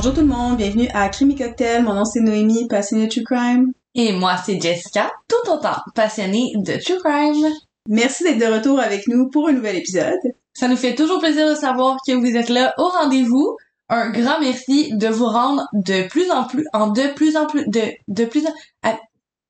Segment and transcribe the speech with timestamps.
[0.00, 1.82] Bonjour tout le monde, bienvenue à Crime Cocktail.
[1.82, 3.72] Mon nom c'est Noémie, passionnée de True Crime.
[3.96, 7.44] Et moi, c'est Jessica, tout autant passionnée de True Crime.
[7.88, 10.14] Merci d'être de retour avec nous pour un nouvel épisode.
[10.54, 13.56] Ça nous fait toujours plaisir de savoir que vous êtes là au rendez-vous.
[13.88, 17.64] Un grand merci de vous rendre de plus en plus, en de plus en plus,
[17.66, 18.52] de, de plus en,
[18.88, 19.00] à-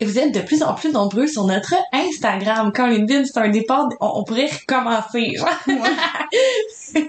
[0.03, 2.73] vous êtes de plus en plus nombreux sur notre Instagram.
[2.75, 5.35] Quand LinkedIn, c'est un départ, on, on pourrait recommencer.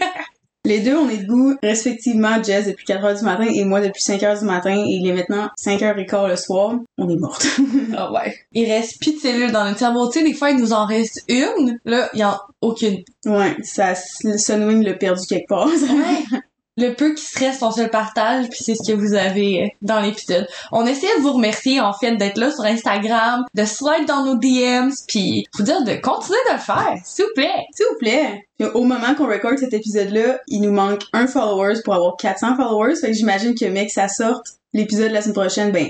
[0.69, 4.03] Les deux, on est debout respectivement, Jess depuis 4 heures du matin et moi depuis
[4.03, 6.75] 5 heures du matin et il est maintenant 5 heures et quart le soir.
[6.99, 7.47] On est morte.
[7.97, 8.35] Ah ouais.
[8.53, 10.07] Il reste plus de cellules dans notre cerveau.
[10.11, 11.79] Tu sais, des fois, il nous en reste une.
[11.85, 13.03] Là, il y en a aucune.
[13.25, 15.65] ouais, ça, Sunwing l'a perdu quelque part.
[15.65, 16.37] Ouais.
[16.79, 19.63] Le peu qui se reste, on se le partage, puis c'est ce que vous avez
[19.63, 20.47] euh, dans l'épisode.
[20.71, 24.35] On essaie de vous remercier, en fait, d'être là sur Instagram, de slide dans nos
[24.35, 27.65] DMs, puis vous dire de continuer de le faire, s'il vous plaît.
[27.75, 28.45] S'il vous plaît.
[28.73, 32.95] Au moment qu'on record cet épisode-là, il nous manque un followers pour avoir 400 followers.
[32.95, 35.87] Fait que j'imagine que, mec, ça sorte l'épisode la semaine prochaine, ben,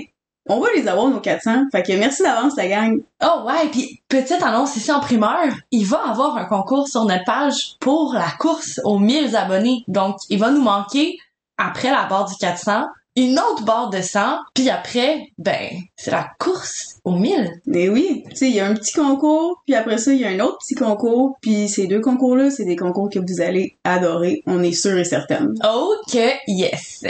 [0.48, 1.66] on va les avoir, nos 400.
[1.70, 3.00] Fait que merci d'avance, la gang.
[3.22, 7.24] Oh ouais, puis petite annonce ici en primeur, il va avoir un concours sur notre
[7.24, 9.84] page pour la course aux 1000 abonnés.
[9.88, 11.18] Donc, il va nous manquer,
[11.58, 16.30] après la barre du 400, une autre barre de 100, puis après, ben, c'est la
[16.38, 17.60] course aux 1000.
[17.66, 20.24] Mais oui, tu sais, il y a un petit concours, puis après ça, il y
[20.24, 23.76] a un autre petit concours, puis ces deux concours-là, c'est des concours que vous allez
[23.84, 25.54] adorer, on est sûr et certaine.
[25.64, 27.04] Ok, yes.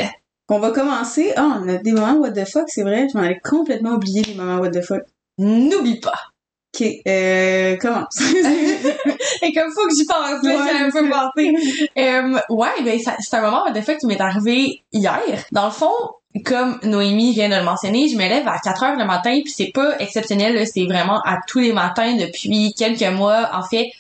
[0.53, 1.33] On va commencer.
[1.37, 4.23] Ah, on a des moments what the fuck, c'est vrai, je m'en avais complètement oublié
[4.23, 5.03] les moments what the fuck.
[5.39, 6.19] N'oublie pas.
[6.75, 8.21] Ok, euh, commence.
[9.43, 11.89] Et comme faut que j'y pense, là, j'ai un peu pensé.
[11.97, 15.45] Euh, ouais, ben, c'est un moment de fait qui m'est arrivé hier.
[15.53, 15.95] Dans le fond,
[16.45, 19.53] comme Noémie vient de le mentionner, je me lève à 4 heures le matin, puis
[19.53, 23.51] c'est pas exceptionnel, c'est vraiment à tous les matins depuis quelques mois.
[23.53, 23.91] En fait,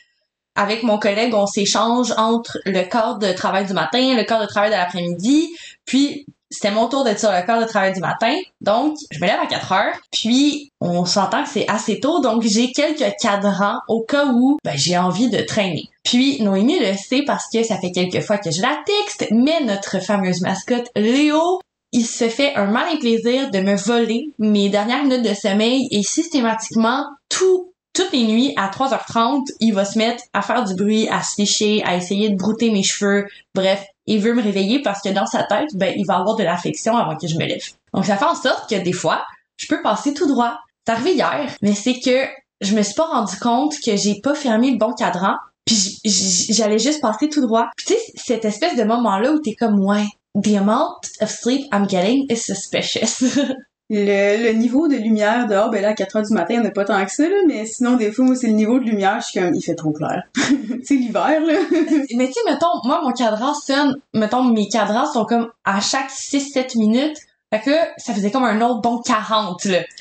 [0.54, 4.48] avec mon collègue, on s'échange entre le cadre de travail du matin, le cadre de
[4.48, 5.48] travail de l'après-midi,
[5.86, 8.36] puis c'était mon tour d'être sur le cadre de travail du matin.
[8.60, 12.42] Donc, je me lève à 4 heures, puis on s'entend que c'est assez tôt, donc
[12.42, 15.88] j'ai quelques cadrans au cas où ben, j'ai envie de traîner.
[16.04, 19.60] Puis Noémie le sait parce que ça fait quelques fois que je la texte, mais
[19.62, 21.60] notre fameuse mascotte Léo,
[21.92, 26.02] il se fait un malin plaisir de me voler mes dernières minutes de sommeil et
[26.02, 31.08] systématiquement tout toutes les nuits à 3h30, il va se mettre à faire du bruit,
[31.08, 33.26] à se lécher, à essayer de brouter mes cheveux.
[33.54, 36.42] Bref, il veut me réveiller parce que dans sa tête, ben, il va avoir de
[36.42, 37.62] l'affection avant que je me lève.
[37.94, 39.24] Donc, ça fait en sorte que des fois,
[39.56, 40.58] je peux passer tout droit.
[40.86, 42.26] C'est arrivé hier, mais c'est que
[42.60, 45.34] je me suis pas rendu compte que j'ai pas fermé le bon cadran,
[45.64, 47.66] puis j'allais juste passer tout droit.
[47.76, 50.06] Puis tu sais, cette espèce de moment-là où t'es comme, ouais,
[50.42, 53.22] the amount of sleep I'm getting is suspicious.
[53.90, 56.70] le, le niveau de lumière dehors, ben là, à 4 heures du matin, on n'a
[56.70, 59.20] pas tant que ça, là, mais sinon, des fois, moi, c'est le niveau de lumière,
[59.20, 60.22] je suis comme, il fait trop clair.
[60.84, 61.54] c'est l'hiver, là.
[62.16, 66.10] mais tu sais, mettons, moi, mon cadran sonne, mettons, mes cadrans sont comme à chaque
[66.10, 67.18] 6-7 minutes.
[67.52, 69.80] Fait que ça faisait comme un autre bon 40, là.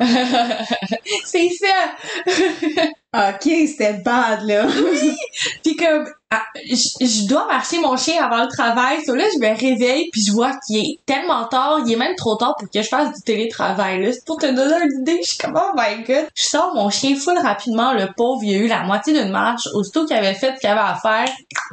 [1.26, 2.86] c'est ça!
[3.16, 4.66] Ok, c'était bad, là.
[5.62, 9.04] Puis comme, ah, je dois marcher mon chien avant le travail.
[9.04, 11.78] So là, je me réveille puis je vois qu'il est tellement tard.
[11.86, 14.02] Il est même trop tard pour que je fasse du télétravail.
[14.02, 15.20] Là, c'est pour te donner une idée.
[15.22, 16.26] Je suis comme, oh my god.
[16.34, 17.92] Je sors mon chien full rapidement.
[17.92, 19.68] Le pauvre, il a eu la moitié d'une marche.
[19.72, 21.28] Aussitôt qu'il avait fait ce qu'il avait à faire,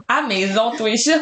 [0.07, 1.19] à maison, toutes les choses.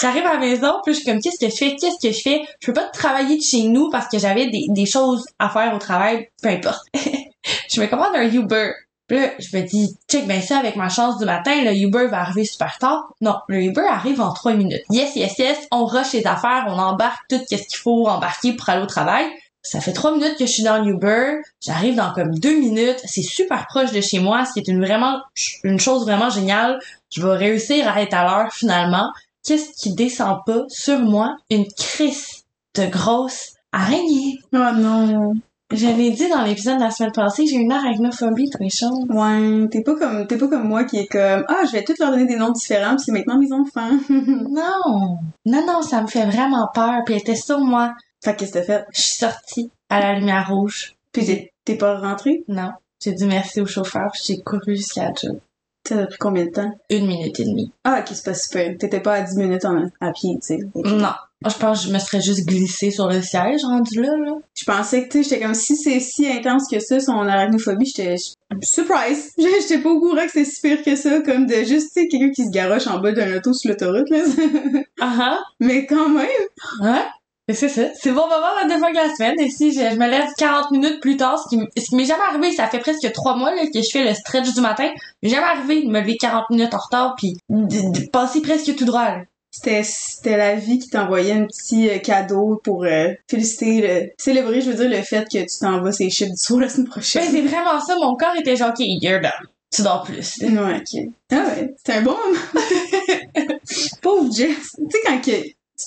[0.00, 1.76] J'arrive à la maison puis je suis comme, qu'est-ce que je fais?
[1.76, 2.42] Qu'est-ce que je fais?
[2.58, 5.72] Je peux pas travailler de chez nous parce que j'avais des, des choses à faire
[5.72, 6.28] au travail.
[6.42, 6.82] Peu importe.
[6.94, 8.72] je me commande un Uber.
[9.10, 12.20] Là, je me dis, check ben ça avec ma chance du matin, le Uber va
[12.20, 13.12] arriver super tard.
[13.20, 14.82] Non, le Uber arrive en trois minutes.
[14.90, 18.68] Yes, yes, yes, on rush les affaires, on embarque tout ce qu'il faut embarquer pour
[18.70, 19.26] aller au travail.
[19.60, 23.00] Ça fait trois minutes que je suis dans le Uber, j'arrive dans comme deux minutes,
[23.04, 25.20] c'est super proche de chez moi, ce qui est une vraiment
[25.62, 26.78] une chose vraiment géniale.
[27.10, 29.10] Je vais réussir à être à l'heure finalement.
[29.42, 31.36] Qu'est-ce qui descend pas sur moi?
[31.50, 34.38] Une crise de grosse araignée.
[34.52, 35.34] Oh non.
[35.72, 39.06] Je l'ai dit dans l'épisode de la semaine passée, j'ai une arachnophobie, très chaud.
[39.08, 41.98] Ouais, t'es pas comme, t'es pas comme moi qui est comme, ah, je vais toutes
[41.98, 43.90] leur donner des noms différents pis c'est maintenant mes enfants.
[44.08, 45.18] Non!
[45.46, 47.02] Non, non, ça me fait vraiment peur.
[47.04, 47.94] Puis elle était sur moi.
[48.22, 48.84] fait que qu'est-ce que t'as fait?
[48.92, 50.94] Je suis sortie à la lumière rouge.
[51.12, 52.44] Pis t'es, pas rentré?
[52.48, 52.72] Non.
[53.00, 55.38] J'ai dit merci au chauffeur, puis j'ai couru jusqu'à la job.
[55.86, 56.72] Ça a pris combien de temps?
[56.88, 57.70] Une minute et demie.
[57.84, 58.76] Ah, ok, c'est pas super.
[58.78, 60.58] T'étais pas à 10 minutes en, à pied, tu sais.
[60.74, 61.12] Non.
[61.46, 64.32] Je pense que je me serais juste glissée sur le siège rendu là, là.
[64.54, 67.84] Je pensais que, tu sais, j'étais comme, si c'est si intense que ça, son arachnophobie,
[67.84, 68.16] j'étais,
[68.62, 69.32] surprise!
[69.38, 72.08] J'étais pas au courant que c'était si pire que ça, comme de juste, tu sais,
[72.08, 74.20] quelqu'un qui se garoche en bas d'un auto sur l'autoroute, là.
[75.00, 76.28] Ah Mais quand même!
[76.80, 77.04] Ouais.
[77.52, 77.82] C'est ça.
[78.00, 79.38] C'est bon moment la deux fois que la semaine.
[79.38, 82.06] Et si je, je me lève 40 minutes plus tard, ce qui, ce qui m'est
[82.06, 84.90] jamais arrivé, ça fait presque trois mois là, que je fais le stretch du matin.
[85.22, 88.74] J'ai jamais arrivé de me lever 40 minutes en retard puis de, de passer presque
[88.76, 89.04] tout droit.
[89.04, 89.20] là.
[89.50, 94.62] c'était c'était la vie qui t'envoyait un petit euh, cadeau pour euh, féliciter, le, célébrer,
[94.62, 96.86] je veux dire, le fait que tu t'en vas ces chiffres du soir la semaine
[96.86, 97.30] Ben, prochaine.
[97.30, 97.94] c'est vraiment ça.
[97.96, 99.30] Mon corps était genre, OK, you're done.
[99.70, 100.38] Tu dors plus.
[100.40, 101.02] Ouais, ok.
[101.32, 102.38] Ah ouais, c'était un bon moment.
[104.02, 104.76] Pauvre Jess.
[104.76, 105.30] Tu sais, quand que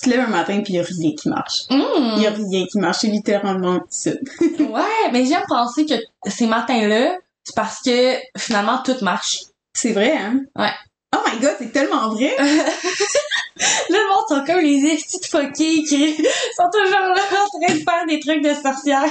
[0.08, 1.68] te lèves un matin pis y a rien qui marche.
[1.70, 2.20] Mm.
[2.20, 4.10] Y a rien qui marche, c'est littéralement ça.
[4.58, 5.94] Ouais, mais j'aime penser que
[6.28, 9.38] ces matins-là, c'est parce que finalement tout marche.
[9.72, 10.40] C'est vrai, hein?
[10.56, 10.70] Ouais.
[11.16, 12.34] Oh my god, c'est tellement vrai!
[12.38, 12.44] Là,
[13.88, 16.14] le monde sont comme les de fuckés qui
[16.56, 19.06] sont toujours là en train de faire des trucs de sorcière.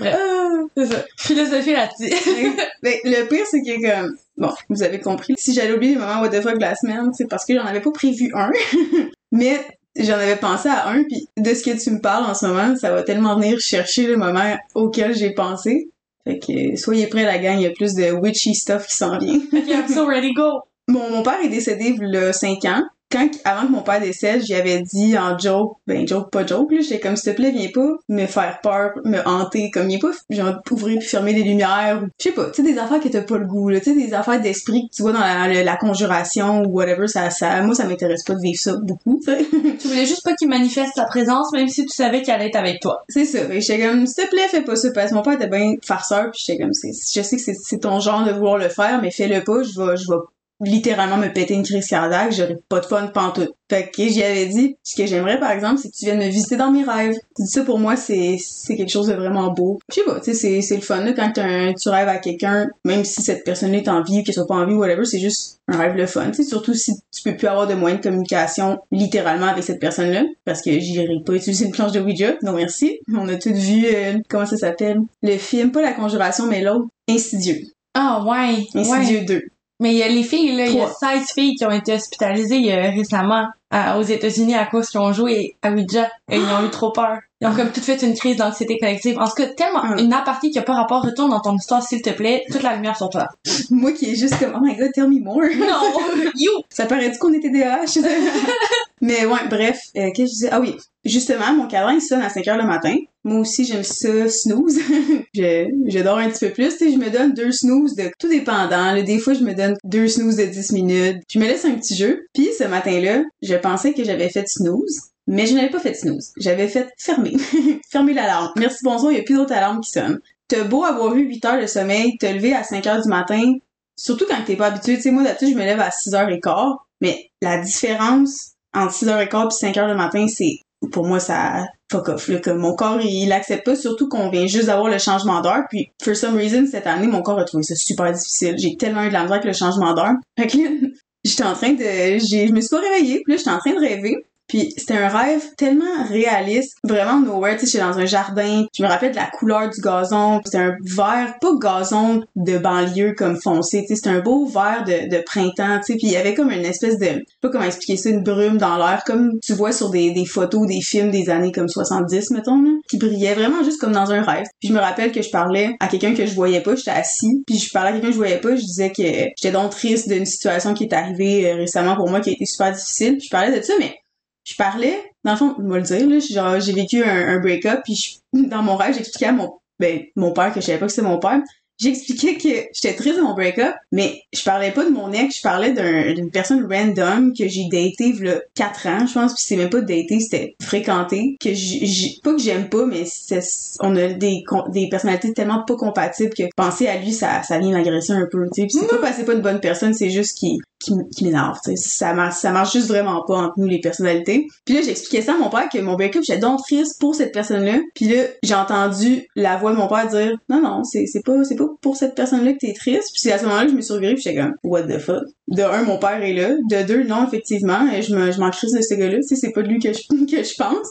[0.00, 0.48] Bref, Ah.
[0.76, 1.04] c'est ça.
[1.16, 2.56] Philosophie là-dessus.
[2.82, 6.20] Ben, le pire, c'est que comme, bon, vous avez compris, si j'allais oublier les moments
[6.20, 8.50] what the fuck de la semaine, c'est parce que j'en avais pas prévu un.
[9.32, 9.60] Mais
[9.96, 12.74] j'en avais pensé à un, puis de ce que tu me parles en ce moment,
[12.76, 15.90] ça va tellement venir chercher le moment auquel j'ai pensé.
[16.24, 19.18] Fait que, soyez prêts la gang, il y a plus de witchy stuff qui s'en
[19.18, 19.36] vient.
[19.52, 20.62] ok, I'm so ready, go.
[20.88, 22.82] Mon, mon père est décédé il y a 5 ans.
[23.10, 26.70] Quand, avant que mon père décède, j'y avais dit en joke, ben joke pas joke,
[26.70, 29.98] là, j'étais comme s'il te plaît, viens pas me faire peur, me hanter, comme viens
[29.98, 33.00] pas, genre ouvrir puis fermer les lumières, ou je sais pas, tu sais des affaires
[33.00, 35.20] que t'as pas le goût, là, tu sais des affaires d'esprit que tu vois dans
[35.20, 38.74] la, la- la conjuration ou whatever, ça, ça, moi ça m'intéresse pas de vivre ça
[38.80, 39.44] beaucoup, tu sais.
[39.80, 42.56] Tu voulais juste pas qu'il manifeste sa présence, même si tu savais qu'elle allait être
[42.56, 43.02] avec toi.
[43.08, 43.40] C'est ça.
[43.46, 44.88] Que j'étais comme, s'il te plaît, fais pas ça.
[44.94, 47.54] Parce que mon père était bien farceur, puis j'étais comme, c'est, je sais que c'est,
[47.54, 50.18] c'est ton genre de vouloir le faire, mais fais-le pas, je vais, je vais
[50.60, 53.52] littéralement me péter une crise cardiaque, j'aurais pas de fun pantoute.
[53.70, 56.28] Fait que j'y avais dit, ce que j'aimerais par exemple, c'est que tu viennes me
[56.28, 57.14] visiter dans mes rêves.
[57.44, 59.78] Ça pour moi, c'est, c'est quelque chose de vraiment beau.
[59.88, 62.18] Je sais pas, tu sais, c'est, c'est le fun, là, quand un- tu rêves à
[62.18, 64.78] quelqu'un, même si cette personne-là est en vie ou qu'elle soit pas en vie ou
[64.80, 67.66] whatever, c'est juste un rêve le fun, tu sais, surtout si tu peux plus avoir
[67.68, 71.92] de moyens de communication littéralement avec cette personne-là, parce que j'irai pas utiliser une planche
[71.92, 72.98] de Ouija, non merci.
[73.14, 76.86] On a toutes vu, euh, comment ça s'appelle, le film, pas la conjuration, mais l'autre,
[77.08, 77.60] Insidieux.
[77.94, 78.64] Ah, ouais.
[78.74, 78.80] ouais.
[78.80, 79.42] Insidieux 2.
[79.80, 81.10] Mais il y a les filles, là, il y a Trois.
[81.14, 85.12] 16 filles qui ont été hospitalisées euh, récemment à- aux États-Unis à cause qu'ils ont
[85.12, 87.18] joué à Ouija et ils ont eu trop peur.
[87.40, 89.18] Ils ont comme tout fait une crise d'anxiété collective.
[89.18, 89.94] En tout cas, tellement Ah.
[89.98, 92.74] une aparté qui a pas rapport, retourne dans ton histoire s'il te plaît, toute la
[92.74, 93.28] lumière sur toi.
[93.70, 95.40] Moi qui est juste comme, oh my god, tell me more.
[95.40, 96.50] Non, you.
[96.68, 97.98] Ça paraît-tu qu'on était DH?
[99.00, 100.48] Mais ouais, bref, euh, qu'est-ce que je disais?
[100.52, 102.94] Ah oui, justement, mon cadran, il sonne à 5 heures le matin.
[103.24, 104.78] Moi aussi, j'aime ça snooze.
[105.34, 108.10] je, je dors un petit peu plus, tu sais, je me donne deux snooze de
[108.18, 108.92] tout dépendant.
[108.92, 111.22] Là, des fois, je me donne deux snooze de 10 minutes.
[111.30, 112.26] Je me laisse un petit jeu.
[112.34, 115.10] Puis ce matin-là, je pensais que j'avais fait snooze.
[115.26, 116.32] Mais je n'avais pas fait snooze.
[116.38, 117.36] J'avais fait fermer.
[117.90, 118.52] fermer l'alarme.
[118.56, 120.20] Merci, bonsoir, il n'y a plus d'autres alarmes qui sonnent.
[120.48, 123.54] T'as beau avoir eu 8 heures de sommeil, te lever à 5 heures du matin,
[123.96, 124.96] surtout quand t'es pas habitué.
[124.96, 126.84] Tu sais, moi, d'habitude, je me lève à 6 heures et quart.
[127.00, 130.60] Mais la différence entre 6h15 puis 5h le matin, c'est
[130.92, 134.46] pour moi ça fuck off là, comme mon corps il l'accepte pas surtout qu'on vient
[134.46, 137.62] juste d'avoir le changement d'heure puis for some reason cette année mon corps a trouvé
[137.64, 138.54] ça super difficile.
[138.58, 140.14] J'ai tellement eu de la avec le changement d'heure.
[140.38, 140.56] Fait que
[141.24, 143.74] j'étais en train de j'ai je me suis pas réveillée puis là j'étais en train
[143.74, 144.16] de rêver
[144.50, 148.82] puis c'était un rêve tellement réaliste, vraiment nowhere, tu sais, j'étais dans un jardin, je
[148.82, 153.40] me rappelle de la couleur du gazon, c'était un vert, pas gazon de banlieue comme
[153.40, 156.16] foncé, tu sais, c'était un beau vert de, de printemps, tu sais, puis il y
[156.16, 159.04] avait comme une espèce de, je sais pas comment expliquer ça, une brume dans l'air,
[159.06, 162.70] comme tu vois sur des, des photos, des films des années comme 70, mettons, là,
[162.88, 164.46] qui brillait vraiment juste comme dans un rêve.
[164.58, 167.44] Puis je me rappelle que je parlais à quelqu'un que je voyais pas, j'étais assis,
[167.46, 170.08] puis je parlais à quelqu'un que je voyais pas, je disais que j'étais donc triste
[170.08, 173.26] d'une situation qui est arrivée euh, récemment pour moi, qui a été super difficile, puis
[173.26, 173.94] je parlais de ça, mais
[174.44, 177.40] je parlais, dans le fond, je vais le dire, là, genre, j'ai vécu un, un
[177.40, 180.78] break-up, puis je- dans mon rêve, j'expliquais à mon, ben, mon père, que je savais
[180.78, 181.40] pas que c'était mon père,
[181.78, 185.42] j'expliquais que j'étais triste de mon break-up, mais je parlais pas de mon ex, je
[185.42, 189.56] parlais d'un- d'une personne random que j'ai daté il 4 ans, je pense, puis c'est
[189.56, 193.40] même pas daté, c'était fréquenté, que j'ai, pas que j'aime pas, mais c'est,
[193.80, 194.42] on a des,
[194.72, 198.44] des personnalités tellement pas compatibles que penser à lui, ça, ça vient m'agresser un peu,
[198.54, 200.92] tu sais, c'est pas parce que c'est pas une bonne personne, c'est juste qu'il qui,
[201.14, 204.46] qui m'énerve, ça marche, ça marche juste vraiment pas entre nous les personnalités.
[204.64, 207.32] Puis là, j'expliquais ça à mon père que mon break-up, j'étais donc triste pour cette
[207.32, 207.78] personne-là.
[207.94, 211.66] Puis là, j'ai entendu la voix de mon père dire non non, c'est pas pas
[211.80, 213.10] pour cette personne-là que t'es triste.
[213.12, 214.98] Puis c'est à ce moment-là que je me suis revirée, puis j'étais comme what the
[214.98, 215.24] fuck.
[215.48, 216.50] De un, mon père est là.
[216.70, 219.18] De deux, non effectivement, je me je m'en crise de ce gars-là.
[219.22, 220.88] C'est pas de lui que je que je pense.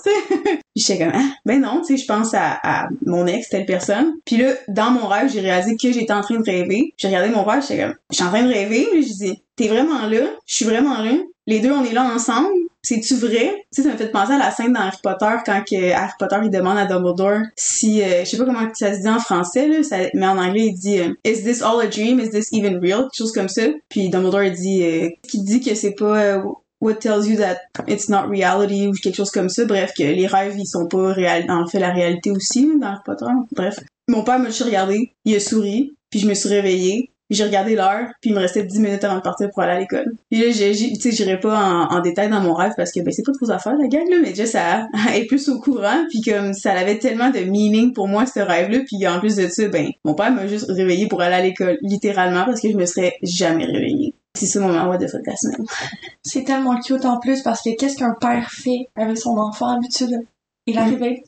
[0.75, 3.65] Puis j'étais comme ah, ben non, tu sais, je pense à, à mon ex telle
[3.65, 4.13] personne.
[4.25, 6.93] Puis là, dans mon rêve, j'ai réalisé que j'étais en train de rêver.
[6.97, 9.43] J'ai regardé mon père, j'étais comme je suis en train de rêver, mais je dis
[9.55, 11.11] t'es vraiment là, je suis vraiment là.
[11.47, 12.53] Les deux, on est là ensemble.
[12.81, 13.65] C'est-tu vrai?
[13.73, 16.13] Tu sais, ça me fait penser à la scène dans Harry Potter quand que Harry
[16.17, 19.19] Potter il demande à Dumbledore si, euh, je sais pas comment ça se dit en
[19.19, 22.19] français là, mais en anglais il dit euh, Is this all a dream?
[22.19, 23.01] Is this even real?
[23.01, 23.63] Quelque chose comme ça.
[23.89, 26.41] Puis Dumbledore il dit, euh, qui dit que c'est pas euh,
[26.81, 27.57] What tells you that
[27.87, 29.65] it's not reality ou quelque chose comme ça.
[29.65, 31.45] Bref, que les rêves ils sont pas réels.
[31.49, 33.25] En fait, la réalité aussi là, dans Harry Potter.
[33.51, 37.11] Bref, mon père m'a juste regardé, il a souri, puis je me suis réveillée.
[37.29, 39.79] j'ai regardé l'heure, puis il me restait 10 minutes avant de partir pour aller à
[39.79, 40.05] l'école.
[40.31, 43.21] Puis là, tu sais, j'irai pas en, détail dans mon rêve parce que ben c'est
[43.23, 46.53] pas trop affaires la gang là, mais elle, elle est plus au courant, puis comme
[46.53, 49.89] ça avait tellement de meaning pour moi ce rêve-là, puis en plus de ça, ben
[50.03, 53.13] mon père m'a juste réveillé pour aller à l'école, littéralement parce que je me serais
[53.21, 54.15] jamais réveillée.
[54.37, 55.65] C'est ça mon moment de fuck la semaine.
[56.23, 60.19] C'est tellement cute en plus parce que qu'est-ce qu'un père fait avec son enfant d'habitude?
[60.65, 60.77] Il Mm.
[60.77, 61.23] arrive Ouais.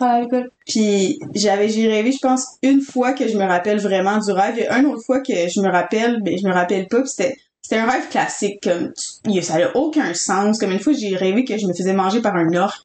[0.00, 0.50] à l'école.
[0.66, 4.66] Puis j'avais j'ai rêvé, je pense, une fois que je me rappelle vraiment du rêve.
[4.68, 7.04] A une autre fois que je me rappelle, mais je me rappelle pas.
[7.06, 8.92] C'était c'était un rêve classique, comme
[9.24, 10.58] tu- ça n'a aucun sens.
[10.58, 12.82] Comme une fois, j'ai rêvé que je me faisais manger par un orque,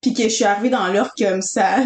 [0.00, 1.78] puis que je suis arrivée dans l'orque comme ça,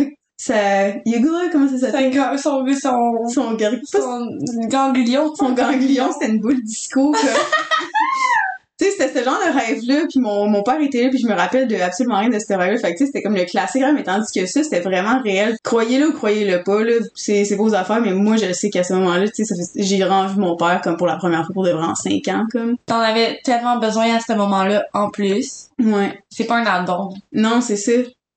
[0.45, 2.39] ça, là, comment ça C'est s'appelle?
[2.39, 4.27] son, son, Son, gar- son
[4.69, 5.35] ganglion.
[5.35, 7.15] son ganglion, c'était une boule disco.
[8.79, 11.27] Tu sais, c'était ce genre de rêve-là, puis mon, mon père était là, puis je
[11.29, 12.79] me rappelle de absolument rien de ce rêve-là.
[12.79, 15.21] Fait que, tu sais, c'était comme le classique rêve, mais tandis que ça, c'était vraiment
[15.23, 15.57] réel.
[15.63, 18.95] Croyez-le ou croyez-le pas, là, c'est, c'est vos affaires, mais moi, je sais qu'à ce
[18.95, 21.85] moment-là, tu sais, j'ai rendu mon père comme pour la première fois pour de vrai
[21.85, 22.75] en 5 ans, comme.
[22.87, 25.69] T'en avais tellement besoin à ce moment-là en plus.
[25.79, 26.19] Ouais.
[26.31, 27.11] C'est pas un addon.
[27.33, 27.93] Non, c'est ça.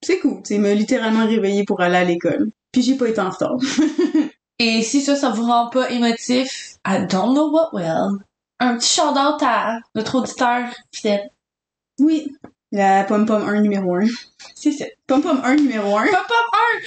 [0.06, 2.52] C'est cool, il m'a littéralement réveillé pour aller à l'école.
[2.72, 3.58] Puis j'ai pas été en retard.
[4.60, 8.20] Et si ça, ça vous rend pas émotif, I don't know what will.
[8.60, 11.32] Un petit shout-out à notre auditeur fidèle.
[11.98, 12.32] Oui.
[12.72, 14.02] La Pom Pom 1 numéro 1.
[14.54, 14.86] C'est ça.
[15.08, 16.04] Pom Pom 1 numéro 1.
[16.06, 16.38] Pom Pom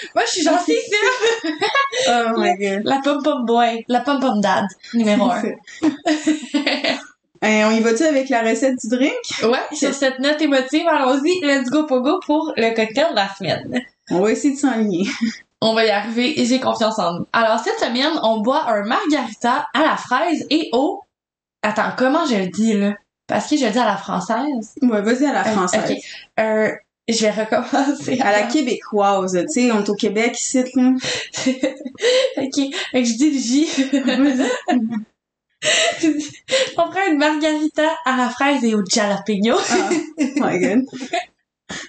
[0.05, 0.09] 1!
[0.15, 1.51] Moi, je suis gentille, c'est
[2.09, 2.83] Oh my god.
[2.85, 3.85] La Pom Pom Boy.
[3.89, 4.67] La Pom Pom Dad.
[4.95, 5.43] Numéro 1.
[7.45, 9.13] Euh, on y va-tu avec la recette du drink?
[9.45, 13.81] ouais, sur cette note émotive, allons-y, let's go pogo pour le cocktail de la semaine.
[14.11, 15.07] On va essayer de s'enligner.
[15.61, 17.27] On va y arriver et j'ai confiance en nous.
[17.33, 21.03] Alors, cette semaine, on boit un margarita à la fraise et au...
[21.63, 22.95] Attends, comment je le dis, là?
[23.27, 24.75] Parce que je le dis à la française.
[24.83, 25.91] Ouais, vas-y à la Euh, française.
[25.91, 25.97] ok.
[26.41, 26.71] Euh,
[27.09, 28.21] je vais recommencer.
[28.21, 30.91] À la québécoise, tu sais, on est au Québec ici, là.
[32.37, 32.57] ok.
[32.95, 34.97] Je dis le J.
[36.77, 39.57] on prend une margarita à la fraise et au jalapeno.
[39.59, 40.85] Ah, oh my god.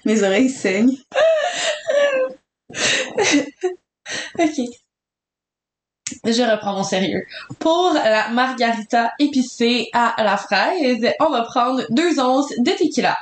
[0.05, 0.97] Mes oreilles saignent.
[4.39, 4.59] Ok.
[6.25, 7.23] Je reprends mon sérieux.
[7.59, 13.15] Pour la margarita épicée à la fraise, on va prendre deux onces de tequila.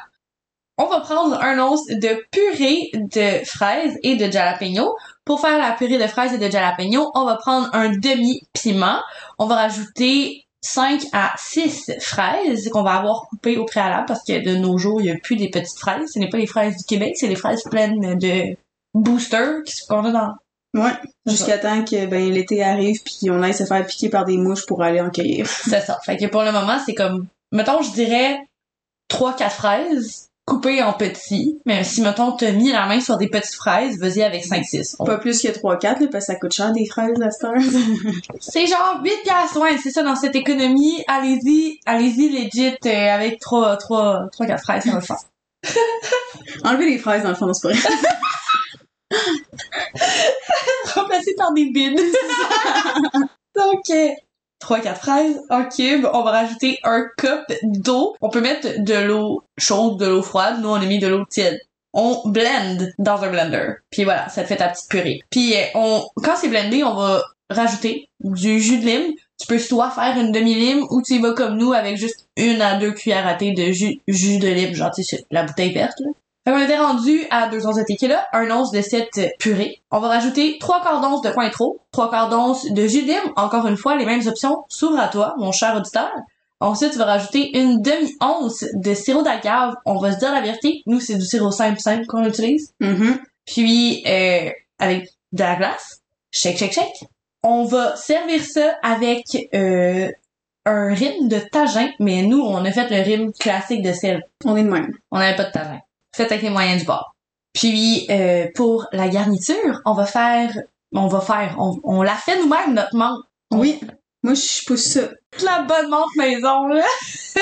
[0.77, 4.95] On va prendre un once de purée de fraises et de jalapeno.
[5.27, 9.01] Pour faire la purée de fraises et de jalapeno, on va prendre un demi-piment.
[9.37, 14.41] On va rajouter 5 à 6 fraises qu'on va avoir coupées au préalable parce que
[14.41, 16.13] de nos jours, il n'y a plus des petites fraises.
[16.13, 18.55] Ce n'est pas les fraises du Québec, c'est les fraises pleines de
[18.93, 20.33] booster qu'on a dans
[20.73, 20.93] Ouais.
[21.25, 24.65] Jusqu'à temps que, ben, l'été arrive puis on aille se faire piquer par des mouches
[24.65, 25.45] pour aller en cueillir.
[25.47, 25.97] C'est ça.
[26.05, 28.39] Fait que pour le moment, c'est comme, mettons, je dirais
[29.09, 31.59] 3-4 fraises coupées en petits.
[31.65, 34.95] Mais si, mettons, t'as mis la main sur des petites fraises, vas-y avec 5-6.
[34.97, 37.53] On- Pas plus que 3-4, là, parce que ça coûte cher des fraises à heure.
[38.39, 41.03] C'est genre 8 piastres, ouais, c'est ça, dans cette économie.
[41.07, 45.17] Allez-y, allez-y legit euh, avec 3, 3, 3, 4 fraises, ça va le faire.
[46.63, 47.89] Enlever les fraises, dans le fond, c'est pas vrai.
[50.95, 51.99] Remplacé par des bines.
[53.55, 53.81] Donc,
[54.61, 56.05] 3-4 fraises en cube.
[56.13, 58.15] On va rajouter un cup d'eau.
[58.21, 60.59] On peut mettre de l'eau chaude, de l'eau froide.
[60.61, 61.59] Nous, on a mis de l'eau tiède.
[61.93, 63.73] On blend dans un blender.
[63.91, 65.21] Puis voilà, ça te fait ta petite purée.
[65.29, 69.13] Puis euh, on, quand c'est blendé, on va rajouter du jus de lime.
[69.39, 72.61] Tu peux soit faire une demi-lime ou tu y vas comme nous avec juste une
[72.61, 75.73] à deux cuillères à thé de jus, jus de lime, genre tu sais, la bouteille
[75.73, 75.99] verte.
[75.99, 76.09] Là.
[76.47, 79.81] Fait qu'on était rendu à deux onces de tequila, un once de cette purée.
[79.91, 83.33] On va rajouter trois quarts d'once de Cointreau, trois quarts d'once de jus lime.
[83.35, 86.09] Encore une fois, les mêmes options s'ouvrent à toi, mon cher auditeur.
[86.61, 89.73] Ensuite, tu vas rajouter une demi-once de sirop d'agave.
[89.85, 92.73] On va se dire la vérité, nous, c'est du sirop simple simple qu'on utilise.
[92.79, 93.19] Mhm.
[93.45, 94.49] Puis, euh,
[94.79, 95.99] avec de la glace.
[96.31, 97.09] Shake, shake, shake.
[97.43, 100.09] On va servir ça avec euh,
[100.65, 104.23] un rime de tagin, mais nous, on a fait le rime classique de sel.
[104.45, 104.93] On est de même.
[105.11, 105.81] On n'avait pas de tagin.
[106.17, 107.13] Faites avec les moyens du bord.
[107.53, 110.51] Puis, euh, pour la garniture, on va faire...
[110.93, 111.55] On va faire...
[111.59, 113.23] On, on la fait nous-mêmes, notre menthe.
[113.51, 113.79] Oui.
[114.23, 115.01] Moi, je pousse ça.
[115.43, 116.83] la bonne menthe maison, là.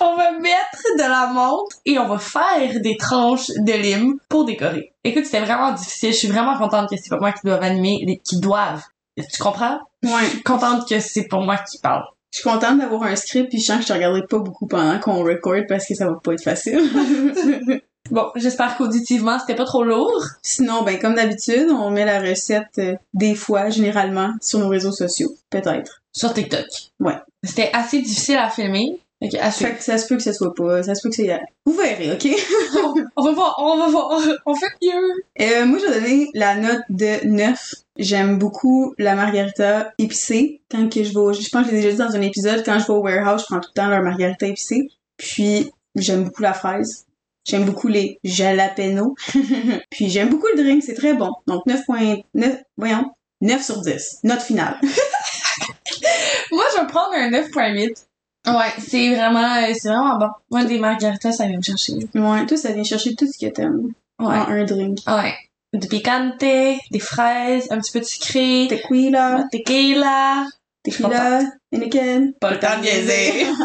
[0.00, 4.44] on va mettre de la menthe et on va faire des tranches de lime pour
[4.44, 4.92] décorer.
[5.04, 6.12] Écoute, c'était vraiment difficile.
[6.12, 8.84] Je suis vraiment contente que c'est pas moi qui doive animer, qui doivent.
[9.16, 9.80] Tu comprends?
[10.02, 10.26] Je Ouais.
[10.26, 12.04] suis contente que c'est pour moi qui parle.
[12.34, 14.66] Je suis contente d'avoir un script puis je sens que je te regarderai pas beaucoup
[14.66, 16.80] pendant qu'on record parce que ça va pas être facile.
[18.10, 20.22] Bon, j'espère qu'auditivement, c'était pas trop lourd.
[20.42, 24.92] Sinon, ben, comme d'habitude, on met la recette euh, des fois, généralement, sur nos réseaux
[24.92, 25.30] sociaux.
[25.48, 26.02] Peut-être.
[26.12, 26.66] Sur TikTok.
[27.00, 27.16] Ouais.
[27.42, 29.00] C'était assez difficile à filmer.
[29.24, 31.38] Ok, à ça se peut que ce soit pas, ça se peut que c'est...
[31.64, 32.26] Vous verrez, ok?
[33.16, 35.00] on va voir, on va voir, on fait mieux.
[35.40, 37.74] Euh, moi, je vais donner la note de 9.
[37.96, 40.60] J'aime beaucoup la margarita épicée.
[40.70, 42.62] Quand que je vais, au- je pense que je l'ai déjà dit dans un épisode,
[42.64, 44.88] quand je vais au warehouse, je prends tout le temps leur margarita épicée.
[45.16, 47.06] Puis, j'aime beaucoup la fraise.
[47.46, 49.14] J'aime beaucoup les jalapenos.
[49.90, 51.30] Puis, j'aime beaucoup le drink, c'est très bon.
[51.46, 53.04] Donc, 9.9, voyons,
[53.42, 54.18] 9 sur 10.
[54.24, 54.76] Note finale.
[56.52, 58.06] Moi, je vais prendre un 9.8.
[58.46, 60.28] Ouais, c'est vraiment, euh, c'est vraiment bon.
[60.50, 61.94] Moi, des margaritas, ça vient me chercher.
[62.14, 63.88] Ouais, toi, ça vient chercher tout ce que t'aimes
[64.20, 64.26] Ouais.
[64.36, 64.98] en un drink.
[65.06, 65.34] Ouais.
[65.72, 70.46] Du picante, des fraises, un petit peu de sucré, Tequila, tequila.
[70.84, 71.40] tequila,
[71.72, 72.32] Heineken.
[72.40, 73.46] Pas le temps de niaiser.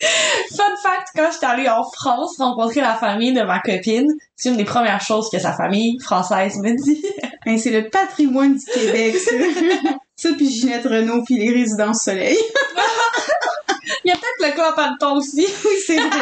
[0.00, 4.56] Fun fact, quand j'étais allée en France rencontrer la famille de ma copine, c'est une
[4.56, 7.02] des premières choses que sa famille française me dit.
[7.46, 9.32] Hein, c'est le patrimoine du Québec, ça.
[10.18, 12.36] ça, puis Ginette Renault, puis les résidences soleil.
[14.04, 15.46] Il y a peut-être le club à ton aussi.
[15.64, 16.20] Oui, c'est vrai.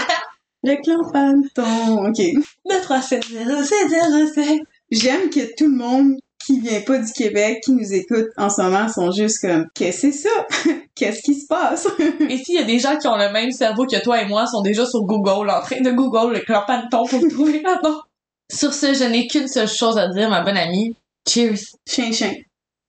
[0.63, 2.09] Le clan Panton.
[2.09, 2.21] OK.
[2.69, 4.61] 9370707.
[4.91, 8.61] J'aime que tout le monde qui vient pas du Québec, qui nous écoute en ce
[8.63, 10.47] moment, sont juste comme, qu'est-ce que c'est ça?
[10.95, 11.89] Qu'est-ce qui se passe?
[12.31, 14.47] Et s'il y a des gens qui ont le même cerveau que toi et moi,
[14.47, 18.01] sont déjà sur Google, en train de Google le club Panton pour me trouver là-dedans.
[18.51, 20.97] Sur ce, je n'ai qu'une seule chose à dire, ma bonne amie.
[21.29, 21.59] Cheers.
[21.87, 22.33] Chien, chien.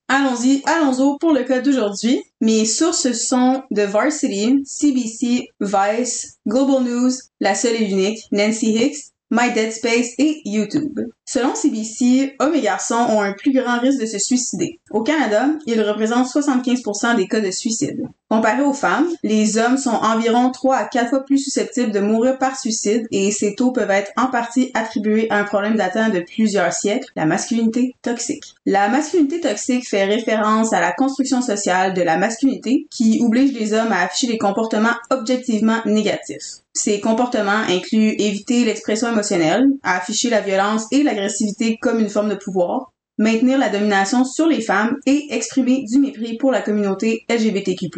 [0.09, 2.21] Allons-y, allons-y pour le cas d'aujourd'hui.
[2.39, 7.11] Mes sources sont The Varsity, CBC, Vice, Global News,
[7.41, 11.01] La Seule et l'Unique, Nancy Hicks, My Dead Space et YouTube.
[11.25, 14.79] Selon CBC, hommes et garçons ont un plus grand risque de se suicider.
[14.89, 18.01] Au Canada, ils représentent 75% des cas de suicide.
[18.29, 22.37] Comparé aux femmes, les hommes sont environ 3 à 4 fois plus susceptibles de mourir
[22.37, 26.19] par suicide et ces taux peuvent être en partie attribués à un problème datant de
[26.19, 28.43] plusieurs siècles, la masculinité toxique.
[28.65, 33.71] La masculinité toxique fait référence à la construction sociale de la masculinité qui oblige les
[33.73, 36.57] hommes à afficher des comportements objectivement négatifs.
[36.73, 42.35] Ces comportements incluent éviter l'expression émotionnelle, afficher la violence et l'agressivité comme une forme de
[42.35, 47.89] pouvoir, maintenir la domination sur les femmes et exprimer du mépris pour la communauté LGBTQ+.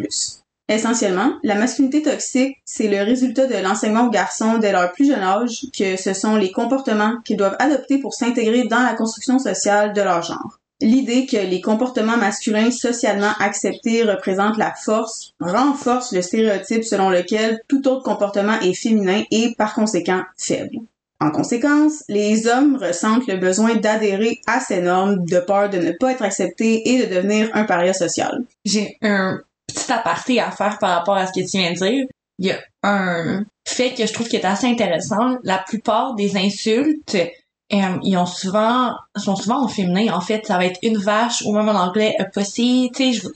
[0.68, 5.22] Essentiellement, la masculinité toxique, c'est le résultat de l'enseignement aux garçons dès leur plus jeune
[5.22, 9.92] âge que ce sont les comportements qu'ils doivent adopter pour s'intégrer dans la construction sociale
[9.94, 10.60] de leur genre.
[10.80, 17.60] L'idée que les comportements masculins socialement acceptés représentent la force renforce le stéréotype selon lequel
[17.68, 20.78] tout autre comportement est féminin et par conséquent faible.
[21.20, 25.92] En conséquence, les hommes ressentent le besoin d'adhérer à ces normes de peur de ne
[25.92, 28.42] pas être acceptés et de devenir un paria social.
[28.64, 32.06] J'ai un petit aparté à faire par rapport à ce que tu viens de dire.
[32.38, 35.36] Il y a un fait que je trouve qui est assez intéressant.
[35.44, 37.16] La plupart des insultes,
[37.72, 40.12] euh, ils ont souvent, sont souvent en féminin.
[40.12, 42.90] En fait, ça va être une vache ou même en anglais a pussy.
[42.94, 43.28] Tu sais,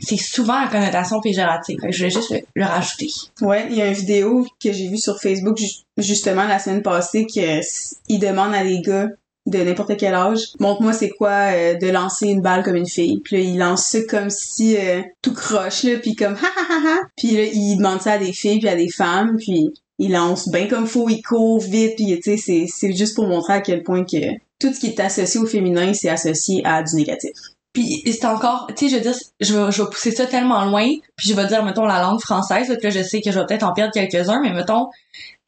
[0.00, 1.78] c'est souvent à connotation péjorative.
[1.88, 3.08] Je vais juste le, rajouter.
[3.40, 6.82] Ouais, il y a une vidéo que j'ai vue sur Facebook ju- justement la semaine
[6.82, 9.08] passée que s- il demande à des gars
[9.46, 13.20] de n'importe quel âge, montre-moi c'est quoi euh, de lancer une balle comme une fille.
[13.24, 16.74] Puis là, il lance ça comme si euh, tout croche là, puis comme ha ha
[16.74, 16.96] ha ha.
[17.16, 20.48] Puis là, il demande ça à des filles puis à des femmes, puis il lance
[20.48, 23.82] bien comme faut, il court vite, puis tu sais c'est juste pour montrer à quel
[23.82, 27.32] point que tout ce qui est associé au féminin, c'est associé à du négatif.
[27.72, 30.64] Puis c'est encore, tu sais, je veux dire, je vais, je vais pousser ça tellement
[30.64, 33.30] loin, puis je vais dire, mettons, la langue française, là, que là, je sais que
[33.30, 34.88] je vais peut-être en perdre quelques-uns, mais mettons,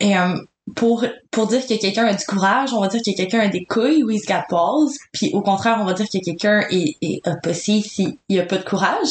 [0.02, 0.36] euh,
[0.76, 3.64] pour, pour dire que quelqu'un a du courage, on va dire que quelqu'un a des
[3.64, 7.54] couilles ou he's balls, puis au contraire, on va dire que quelqu'un est, est a
[7.54, 9.08] s'il a pas de courage.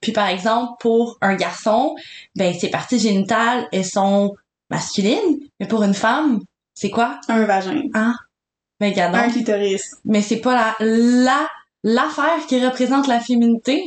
[0.00, 1.94] Puis par exemple, pour un garçon,
[2.34, 4.34] ben ses parties génitales, elles sont
[4.70, 6.40] masculines, mais pour une femme,
[6.74, 7.20] c'est quoi?
[7.28, 7.82] Un vagin,
[8.80, 9.22] regarde donc.
[9.22, 9.96] un clitoris.
[10.04, 11.48] mais c'est pas la la
[11.84, 13.84] l'affaire qui représente la féminité.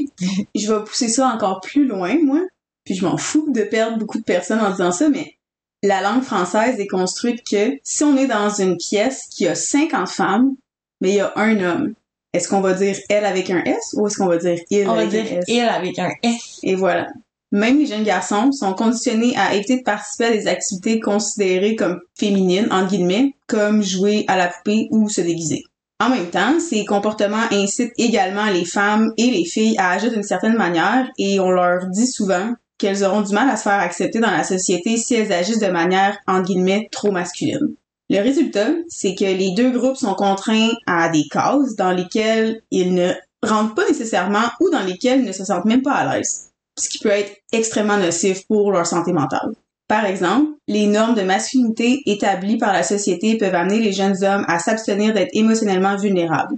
[0.55, 2.41] je vais pousser ça encore plus loin, moi.
[2.85, 5.35] Puis je m'en fous de perdre beaucoup de personnes en disant ça, mais
[5.83, 10.09] la langue française est construite que si on est dans une pièce qui a 50
[10.09, 10.55] femmes,
[11.01, 11.93] mais il y a un homme,
[12.33, 14.95] est-ce qu'on va dire elle avec un S ou est-ce qu'on va dire il On
[14.95, 15.45] va dire un S?
[15.47, 16.59] il avec un S.
[16.63, 17.07] Et voilà.
[17.51, 21.99] Même les jeunes garçons sont conditionnés à éviter de participer à des activités considérées comme
[22.15, 25.63] féminines, entre guillemets, comme jouer à la poupée ou se déguiser.
[25.99, 30.23] En même temps, ces comportements incitent également les femmes et les filles à agir d'une
[30.23, 34.19] certaine manière et on leur dit souvent qu'elles auront du mal à se faire accepter
[34.19, 37.75] dans la société si elles agissent de manière, entre guillemets, trop masculine.
[38.09, 42.93] Le résultat, c'est que les deux groupes sont contraints à des cases dans lesquelles ils
[42.93, 43.11] ne
[43.43, 46.48] rentrent pas nécessairement ou dans lesquelles ils ne se sentent même pas à l'aise
[46.79, 49.51] ce qui peut être extrêmement nocif pour leur santé mentale.
[49.87, 54.45] Par exemple, les normes de masculinité établies par la société peuvent amener les jeunes hommes
[54.47, 56.55] à s'abstenir d'être émotionnellement vulnérables.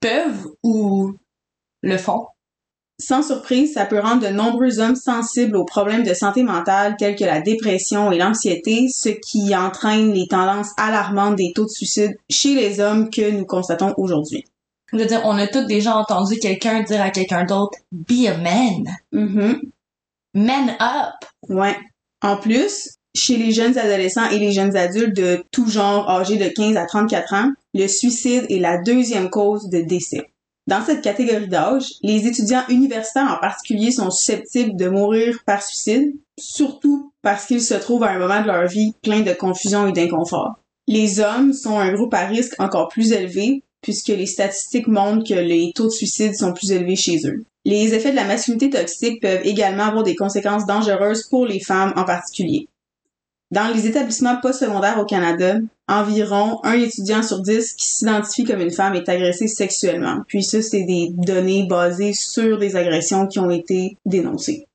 [0.00, 1.14] Peuvent ou
[1.82, 2.26] le font?
[3.00, 7.14] Sans surprise, ça peut rendre de nombreux hommes sensibles aux problèmes de santé mentale tels
[7.14, 12.16] que la dépression et l'anxiété, ce qui entraîne les tendances alarmantes des taux de suicide
[12.28, 14.44] chez les hommes que nous constatons aujourd'hui.
[14.92, 18.36] Je veux dire, on a tous déjà entendu quelqu'un dire à quelqu'un d'autre «Be a
[18.38, 19.60] man Mhm.».
[20.34, 21.14] Man up!
[21.48, 21.76] Ouais.
[22.22, 26.48] En plus, chez les jeunes adolescents et les jeunes adultes de tout genre âgés de
[26.48, 30.30] 15 à 34 ans, le suicide est la deuxième cause de décès.
[30.66, 36.12] Dans cette catégorie d'âge, les étudiants universitaires en particulier sont susceptibles de mourir par suicide,
[36.38, 39.92] surtout parce qu'ils se trouvent à un moment de leur vie plein de confusion et
[39.92, 40.56] d'inconfort.
[40.86, 45.38] Les hommes sont un groupe à risque encore plus élevé puisque les statistiques montrent que
[45.38, 47.44] les taux de suicide sont plus élevés chez eux.
[47.64, 51.92] Les effets de la masculinité toxique peuvent également avoir des conséquences dangereuses pour les femmes
[51.96, 52.68] en particulier.
[53.50, 55.56] Dans les établissements postsecondaires au Canada,
[55.88, 60.18] environ un étudiant sur dix qui s'identifie comme une femme est agressé sexuellement.
[60.28, 64.67] Puis ça, c'est des données basées sur des agressions qui ont été dénoncées.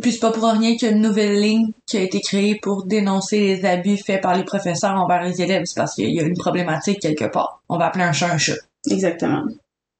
[0.00, 3.64] Puis c'est pas pour rien qu'il nouvelle ligne qui a été créée pour dénoncer les
[3.64, 5.64] abus faits par les professeurs envers les élèves.
[5.74, 7.60] Parce qu'il y a une problématique quelque part.
[7.68, 8.54] On va appeler un chat un chat.
[8.88, 9.42] Exactement.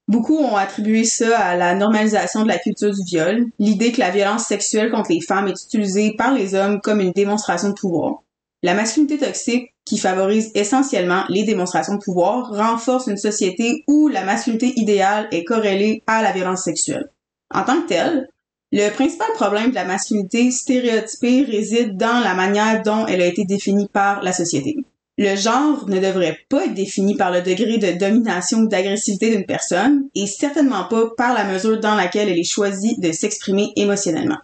[0.06, 4.10] Beaucoup ont attribué ça à la normalisation de la culture du viol, l'idée que la
[4.10, 8.22] violence sexuelle contre les femmes est utilisée par les hommes comme une démonstration de pouvoir.
[8.62, 14.24] La masculinité toxique, qui favorise essentiellement les démonstrations de pouvoir, renforce une société où la
[14.24, 17.08] masculinité idéale est corrélée à la violence sexuelle.
[17.54, 18.28] En tant que telle,
[18.72, 23.44] le principal problème de la masculinité stéréotypée réside dans la manière dont elle a été
[23.44, 24.76] définie par la société.
[25.18, 29.44] Le genre ne devrait pas être défini par le degré de domination ou d'agressivité d'une
[29.44, 34.38] personne et certainement pas par la mesure dans laquelle elle est choisie de s'exprimer émotionnellement.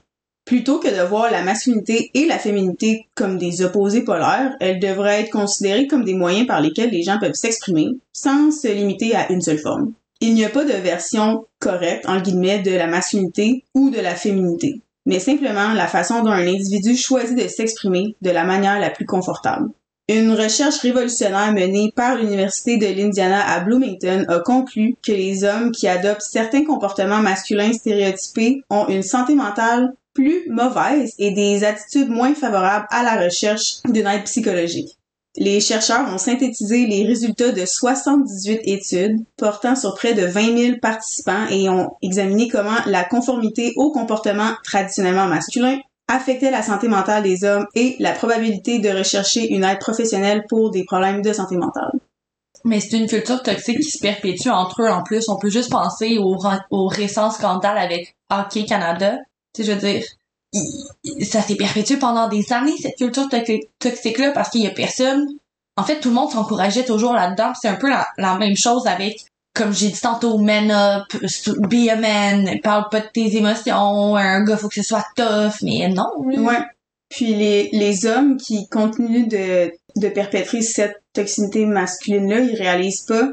[0.45, 5.23] Plutôt que de voir la masculinité et la féminité comme des opposés polaires, elles devraient
[5.23, 9.33] être considérées comme des moyens par lesquels les gens peuvent s'exprimer sans se limiter à
[9.33, 9.93] une seule forme.
[10.21, 14.15] Il n'y a pas de version correcte, en guillemets, de la masculinité ou de la
[14.15, 18.91] féminité, mais simplement la façon dont un individu choisit de s'exprimer de la manière la
[18.91, 19.69] plus confortable.
[20.09, 25.73] Une recherche révolutionnaire menée par l'Université de l'Indiana à Bloomington a conclu que les hommes
[25.73, 32.09] qui adoptent certains comportements masculins stéréotypés ont une santé mentale plus mauvaise et des attitudes
[32.09, 34.97] moins favorables à la recherche d'une aide psychologique.
[35.39, 40.79] Les chercheurs ont synthétisé les résultats de 78 études portant sur près de 20 000
[40.81, 47.23] participants et ont examiné comment la conformité au comportement traditionnellement masculin affectait la santé mentale
[47.23, 51.57] des hommes et la probabilité de rechercher une aide professionnelle pour des problèmes de santé
[51.57, 51.93] mentale.
[52.65, 55.29] Mais c'est une culture toxique qui se perpétue entre eux en plus.
[55.29, 59.19] On peut juste penser au, récent scandale avec Hockey Canada.
[59.53, 60.03] Tu sais, je veux dire,
[61.23, 65.27] ça s'est perpétué pendant des années, cette culture toxi- toxique-là, parce qu'il y a personne.
[65.77, 67.53] En fait, tout le monde s'encourageait toujours là-dedans.
[67.61, 69.19] C'est un peu la, même chose avec,
[69.55, 71.05] comme j'ai dit tantôt, man up,
[71.69, 75.63] be a man, parle pas de tes émotions, un gars faut que ce soit tough,
[75.63, 76.11] mais non.
[76.29, 76.41] là.
[76.41, 76.65] Ouais.
[77.09, 83.29] Puis les, les hommes qui continuent de, de perpétrer cette toxicité masculine-là, ils réalisent pas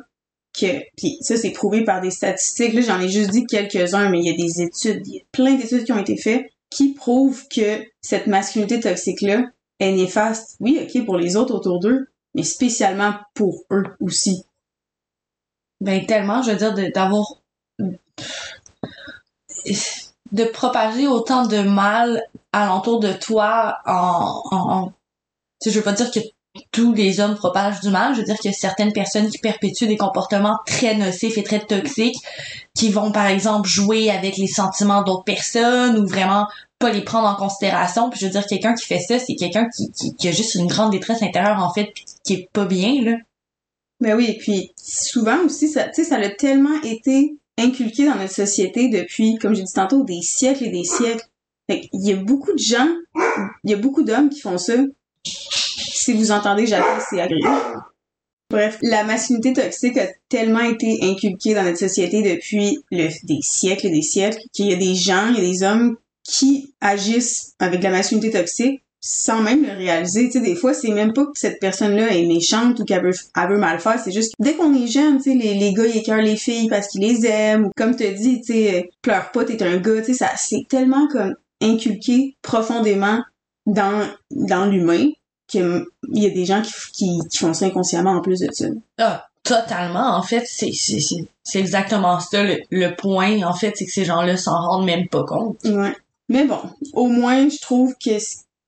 [0.58, 4.20] que, puis ça c'est prouvé par des statistiques, là j'en ai juste dit quelques-uns, mais
[4.20, 6.94] il y a des études, il y a plein d'études qui ont été faites qui
[6.94, 9.44] prouvent que cette masculinité toxique-là
[9.80, 14.46] est néfaste, oui, ok, pour les autres autour d'eux, mais spécialement pour eux aussi.
[15.82, 17.26] Ben tellement, je veux dire, d'avoir
[20.32, 24.88] de propager autant de mal alentour de toi en, en, en-
[25.62, 26.20] tu sais, je veux pas dire que
[26.72, 29.40] tous les hommes propagent du mal, je veux dire qu'il y a certaines personnes qui
[29.40, 32.18] perpétuent des comportements très nocifs et très toxiques,
[32.76, 37.28] qui vont par exemple jouer avec les sentiments d'autres personnes ou vraiment pas les prendre
[37.28, 38.10] en considération.
[38.10, 40.56] Puis je veux dire, quelqu'un qui fait ça, c'est quelqu'un qui, qui, qui a juste
[40.56, 43.18] une grande détresse intérieure en fait, puis qui est pas bien là.
[44.00, 48.16] Ben oui, et puis souvent aussi, ça, tu sais, ça a tellement été inculqué dans
[48.16, 51.26] notre société depuis, comme j'ai dit tantôt, des siècles et des siècles.
[51.70, 52.90] Fait il y a beaucoup de gens,
[53.64, 54.74] il y a beaucoup d'hommes qui font ça.
[56.04, 57.80] Si vous entendez jaser, c'est agréable.
[58.50, 63.88] Bref, la masculinité toxique a tellement été inculquée dans notre société depuis le- des siècles
[63.88, 67.54] et des siècles qu'il y a des gens, il y a des hommes qui agissent
[67.60, 70.26] avec la masculinité toxique sans même le réaliser.
[70.28, 73.12] Tu sais, des fois, c'est même pas que cette personne-là est méchante ou qu'elle veut,
[73.36, 74.00] elle veut mal faire.
[74.02, 76.38] C'est juste que dès qu'on est jeune, tu sais, les, les gars, ils écœurent les
[76.38, 77.66] filles parce qu'ils les aiment.
[77.66, 80.00] Ou comme tu dis, tu sais, pleure pas, t'es un gars.
[80.02, 83.20] Tu sais, ça, c'est tellement comme inculqué profondément
[83.66, 85.10] dans, dans l'humain
[85.48, 88.66] qu'il y a des gens qui, qui, qui font ça inconsciemment en plus de ça.
[88.98, 90.16] Ah, totalement.
[90.16, 93.44] En fait, c'est c'est c'est c'est exactement ça le, le point.
[93.44, 95.58] En fait, c'est que ces gens-là s'en rendent même pas compte.
[95.66, 95.96] Ouais.
[96.30, 96.60] Mais bon,
[96.94, 98.18] au moins, je trouve que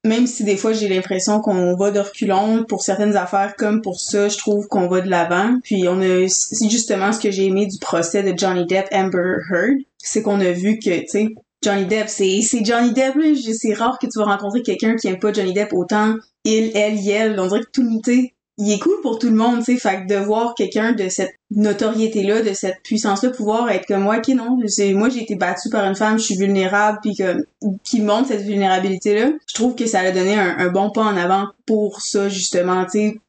[0.06, 4.00] même si des fois j'ai l'impression qu'on va de reculons pour certaines affaires comme pour
[4.00, 5.58] ça, je trouve qu'on va de l'avant.
[5.64, 9.38] Puis on a, c'est justement ce que j'ai aimé du procès de Johnny Depp Amber
[9.52, 9.80] Heard.
[9.98, 11.28] c'est qu'on a vu que, tu sais,
[11.64, 13.16] Johnny Depp, c'est, Johnny Depp.
[13.54, 16.16] C'est rare que tu vas rencontrer quelqu'un qui aime pas Johnny Depp autant.
[16.44, 17.40] Il, elle, elle.
[17.40, 19.78] On dirait que tout, tu sais, il est cool pour tout le monde, tu sais.
[19.78, 24.36] Fait de voir quelqu'un de cette notoriété-là, de cette puissance-là, pouvoir être comme moi, qui
[24.36, 24.58] non,
[24.94, 27.46] moi, j'ai été battue par une femme, je suis vulnérable, puis que,
[27.84, 29.32] qui montre cette vulnérabilité-là.
[29.48, 32.86] Je trouve que ça a donné un, un bon pas en avant pour ça, justement,
[32.86, 33.20] tu sais.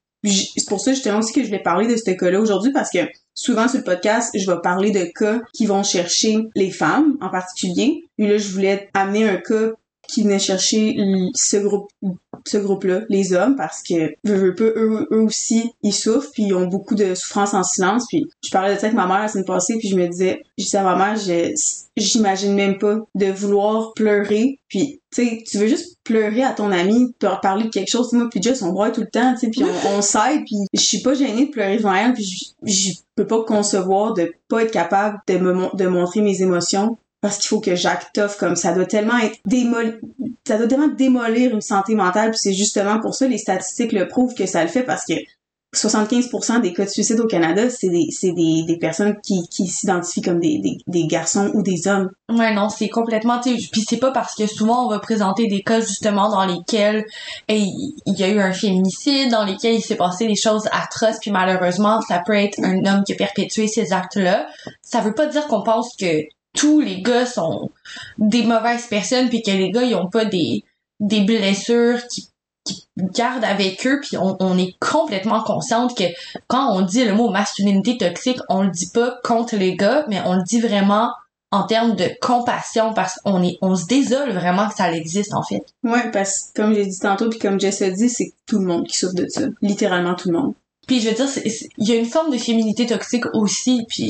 [0.57, 2.99] C'est pour ça, justement, aussi que je vais parler de ce cas-là aujourd'hui, parce que
[3.37, 7.29] souvent sur le podcast, je vais parler de cas qui vont chercher les femmes en
[7.29, 8.03] particulier.
[8.17, 9.71] Puis là, je voulais amener un cas
[10.09, 10.97] qui venait chercher
[11.35, 11.89] ce groupe
[12.47, 14.55] ce groupe-là, les hommes, parce que eux,
[15.11, 18.07] eux aussi, ils souffrent, puis ils ont beaucoup de souffrance en silence.
[18.09, 20.43] Puis je parlais de ça avec ma mère la semaine passée, puis je me disais,
[20.59, 21.17] je disais à ma mère,
[21.97, 24.61] j'imagine même pas de vouloir pleurer.
[24.69, 28.13] Puis, tu sais, tu veux juste pleurer à ton ami, pour parler de quelque chose.
[28.13, 30.57] Moi, puis déjà, on broie tout le temps, tu sais, puis on, on s'aide, puis
[30.73, 34.63] je suis pas gênée de pleurer devant elle, puis je peux pas concevoir de pas
[34.63, 38.55] être capable de me de montrer mes émotions parce qu'il faut que Jacques toffe comme
[38.55, 39.95] ça doit tellement être démoli
[40.47, 44.07] ça doit tellement démolir une santé mentale puis c'est justement pour ça les statistiques le
[44.07, 45.15] prouvent que ça le fait parce que
[45.75, 50.23] 75% des cas de suicide au Canada, c'est des, des, des personnes qui, qui s'identifient
[50.23, 52.09] comme des, des, garçons ou des hommes.
[52.31, 55.81] Ouais, non, c'est complètement, puis c'est pas parce que souvent on va présenter des cas
[55.81, 57.05] justement dans lesquels
[57.49, 61.31] il y a eu un féminicide, dans lesquels il s'est passé des choses atroces, puis
[61.31, 64.47] malheureusement, ça peut être un homme qui a perpétué ces actes-là.
[64.83, 66.23] Ça veut pas dire qu'on pense que
[66.57, 67.71] tous les gars sont
[68.19, 70.65] des mauvaises personnes puis que les gars ils ont pas des
[71.01, 72.31] des blessures qui
[72.97, 76.05] gardent avec eux puis on, on est complètement consciente que
[76.49, 80.21] quand on dit le mot masculinité toxique on le dit pas contre les gars mais
[80.25, 81.11] on le dit vraiment
[81.53, 85.43] en termes de compassion parce qu'on est on se désole vraiment que ça existe en
[85.43, 85.65] fait.
[85.85, 88.67] Ouais, parce que comme j'ai dit tantôt puis comme Jess a dit, c'est tout le
[88.67, 90.55] monde qui souffre de ça, littéralement tout le monde.
[90.87, 91.29] Puis je veux dire,
[91.79, 93.85] il y a une forme de féminité toxique aussi.
[93.89, 94.07] Puis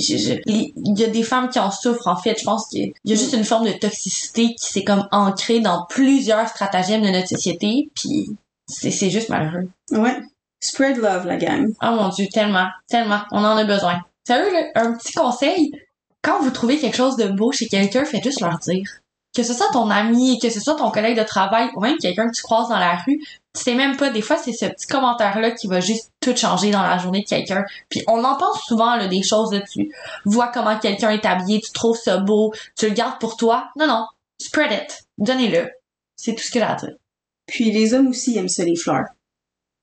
[0.46, 2.38] il y a des femmes qui en souffrent en fait.
[2.38, 5.86] Je pense qu'il y a juste une forme de toxicité qui s'est comme ancrée dans
[5.88, 7.90] plusieurs stratagèmes de notre société.
[7.94, 8.36] Puis
[8.68, 9.68] c'est juste malheureux.
[9.90, 10.20] Ouais.
[10.60, 11.72] Spread love, la gang.
[11.82, 13.20] Oh mon dieu, tellement, tellement.
[13.30, 14.00] On en a besoin.
[14.26, 15.72] Sérieux, un petit conseil.
[16.22, 18.84] Quand vous trouvez quelque chose de beau chez quelqu'un, faites juste leur dire
[19.36, 22.26] que ce soit ton ami, que ce soit ton collègue de travail ou même quelqu'un
[22.26, 23.20] que tu croises dans la rue,
[23.56, 26.70] tu sais même pas, des fois, c'est ce petit commentaire-là qui va juste tout changer
[26.70, 27.64] dans la journée de quelqu'un.
[27.88, 29.90] Puis on entend souvent là, des choses là, tu
[30.24, 33.68] vois comment quelqu'un est habillé, tu trouves ça beau, tu le gardes pour toi.
[33.76, 34.06] Non, non,
[34.40, 35.70] spread it, donnez-le.
[36.16, 36.94] C'est tout ce que a à dire.
[37.46, 39.06] Puis les hommes aussi aiment ça, les fleurs.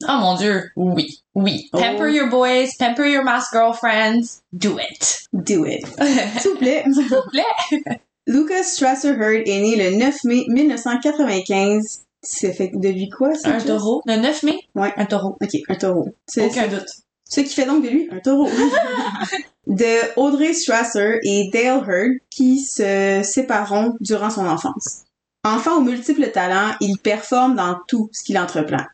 [0.04, 1.70] Oh mon dieu, oui, oui.
[1.72, 1.78] Oh.
[1.78, 5.28] Pamper your boys, pamper your mask girlfriends, do it.
[5.32, 5.86] Do it.
[6.40, 6.84] S'il vous plaît.
[6.92, 8.02] S'il vous plaît.
[8.28, 12.06] Lucas Strasser Heard est né le 9 mai 1995.
[12.24, 13.50] C'est fait depuis quoi, ça?
[13.50, 14.02] Un taureau.
[14.06, 14.60] Le 9 mai?
[14.76, 14.94] Ouais.
[14.96, 15.38] Un taureau.
[15.42, 16.08] Ok, un taureau.
[16.38, 16.88] Aucun doute.
[17.30, 18.50] Ce qui fait donc de lui un taureau.
[19.68, 25.04] de Audrey Strasser et Dale Heard qui se sépareront durant son enfance.
[25.44, 28.86] Enfant aux multiples talents, il performe dans tout ce qu'il entreprend.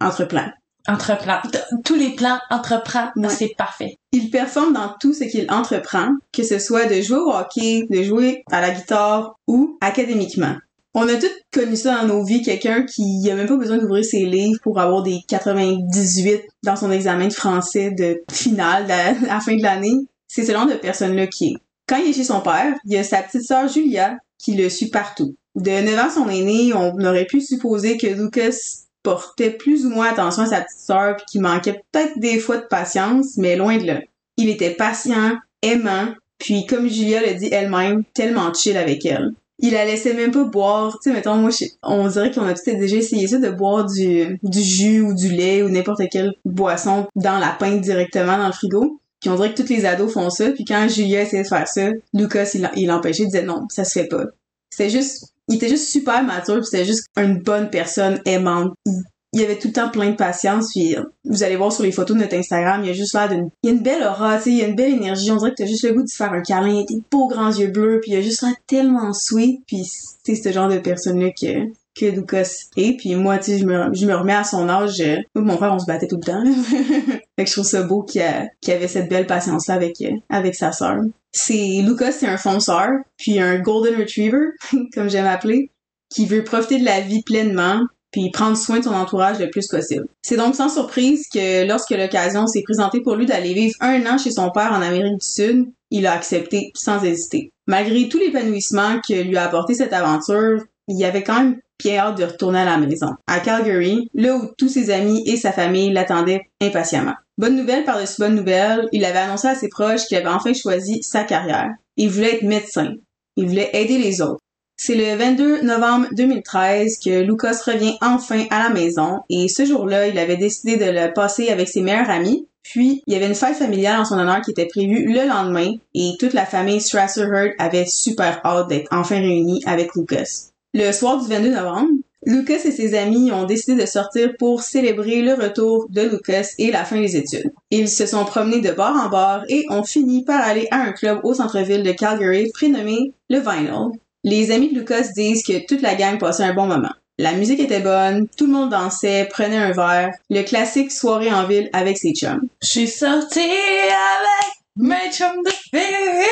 [0.00, 0.46] Entreprend.
[0.86, 1.40] Entreprend.
[1.84, 3.10] Tous les plans entreprend.
[3.28, 3.98] C'est parfait.
[4.12, 8.02] Il performe dans tout ce qu'il entreprend, que ce soit de jouer au hockey, de
[8.02, 10.56] jouer à la guitare ou académiquement.
[11.00, 14.04] On a tous connu ça dans nos vies, quelqu'un qui a même pas besoin d'ouvrir
[14.04, 19.38] ses livres pour avoir des 98 dans son examen de français de finale à la
[19.38, 19.94] fin de l'année.
[20.26, 21.56] C'est ce genre de personne-là qui est.
[21.86, 24.68] Quand il est chez son père, il y a sa petite sœur Julia qui le
[24.68, 25.36] suit partout.
[25.54, 28.56] De 9 ans son aîné, on aurait pu supposer que Lucas
[29.04, 32.56] portait plus ou moins attention à sa petite sœur puis qu'il manquait peut-être des fois
[32.56, 34.00] de patience, mais loin de là.
[34.36, 36.08] Il était patient, aimant,
[36.38, 39.30] puis comme Julia l'a dit elle-même, tellement chill avec elle.
[39.58, 41.50] Il la laissait même pas boire, tu sais, mettons, moi,
[41.82, 45.30] on dirait qu'on a tous déjà essayé ça, de boire du, du jus ou du
[45.30, 49.00] lait ou n'importe quelle boisson dans la pinte directement dans le frigo.
[49.20, 51.66] Puis on dirait que tous les ados font ça, puis quand Julia essayait de faire
[51.66, 54.26] ça, Lucas, il l'empêchait, il disait non, ça se fait pas.
[54.70, 58.74] C'était juste il était juste super mature, c'était juste une bonne personne aimante.
[58.86, 59.02] Il,
[59.34, 61.92] y avait tout le temps plein de patience, puis euh, vous allez voir sur les
[61.92, 63.50] photos de notre Instagram, il y a juste l'air d'une...
[63.62, 65.36] Il y a une belle aura, tu sais, il y a une belle énergie, on
[65.36, 67.68] dirait que t'as juste le goût de faire un câlin, il des beaux grands yeux
[67.68, 69.84] bleus, puis il a juste l'air tellement sweet, puis
[70.24, 72.96] c'est ce genre de personne-là que que Lucas est.
[72.96, 75.02] Puis moi, tu sais, je me, je me remets à son âge.
[75.34, 76.44] Mon frère, on se battait tout le temps.
[77.36, 78.22] fait que je trouve ça beau qu'il
[78.62, 80.96] qu avait cette belle patience-là avec, euh, avec sa sœur.
[81.32, 84.52] C'est Lucas, c'est un fonceur, puis un golden retriever,
[84.94, 85.70] comme j'aime appeler,
[86.08, 89.66] qui veut profiter de la vie pleinement, puis prendre soin de son entourage le plus
[89.68, 90.06] possible.
[90.22, 94.18] C'est donc sans surprise que lorsque l'occasion s'est présentée pour lui d'aller vivre un an
[94.18, 97.52] chez son père en Amérique du Sud, il a accepté sans hésiter.
[97.66, 102.18] Malgré tout l'épanouissement que lui a apporté cette aventure, il avait quand même bien hâte
[102.18, 105.92] de retourner à la maison, à Calgary, là où tous ses amis et sa famille
[105.92, 107.14] l'attendaient impatiemment.
[107.36, 111.02] Bonne nouvelle par-dessus bonne nouvelle, il avait annoncé à ses proches qu'il avait enfin choisi
[111.02, 111.68] sa carrière.
[111.96, 112.94] Il voulait être médecin.
[113.36, 114.40] Il voulait aider les autres.
[114.80, 120.06] C'est le 22 novembre 2013 que Lucas revient enfin à la maison et ce jour-là,
[120.06, 122.46] il avait décidé de le passer avec ses meilleurs amis.
[122.62, 125.72] Puis, il y avait une fête familiale en son honneur qui était prévue le lendemain
[125.94, 130.50] et toute la famille Strasser Heard avait super hâte d'être enfin réunie avec Lucas.
[130.72, 131.90] Le soir du 22 novembre,
[132.24, 136.70] Lucas et ses amis ont décidé de sortir pour célébrer le retour de Lucas et
[136.70, 137.50] la fin des études.
[137.72, 140.92] Ils se sont promenés de bar en bar et ont fini par aller à un
[140.92, 143.90] club au centre-ville de Calgary prénommé le Vinyl.
[144.24, 146.92] Les amis de Lucas disent que toute la gang passait un bon moment.
[147.20, 151.46] La musique était bonne, tout le monde dansait, prenait un verre, le classique soirée en
[151.46, 152.48] ville avec ses chums.
[152.62, 156.26] Je suis sortie avec mes chums de filles.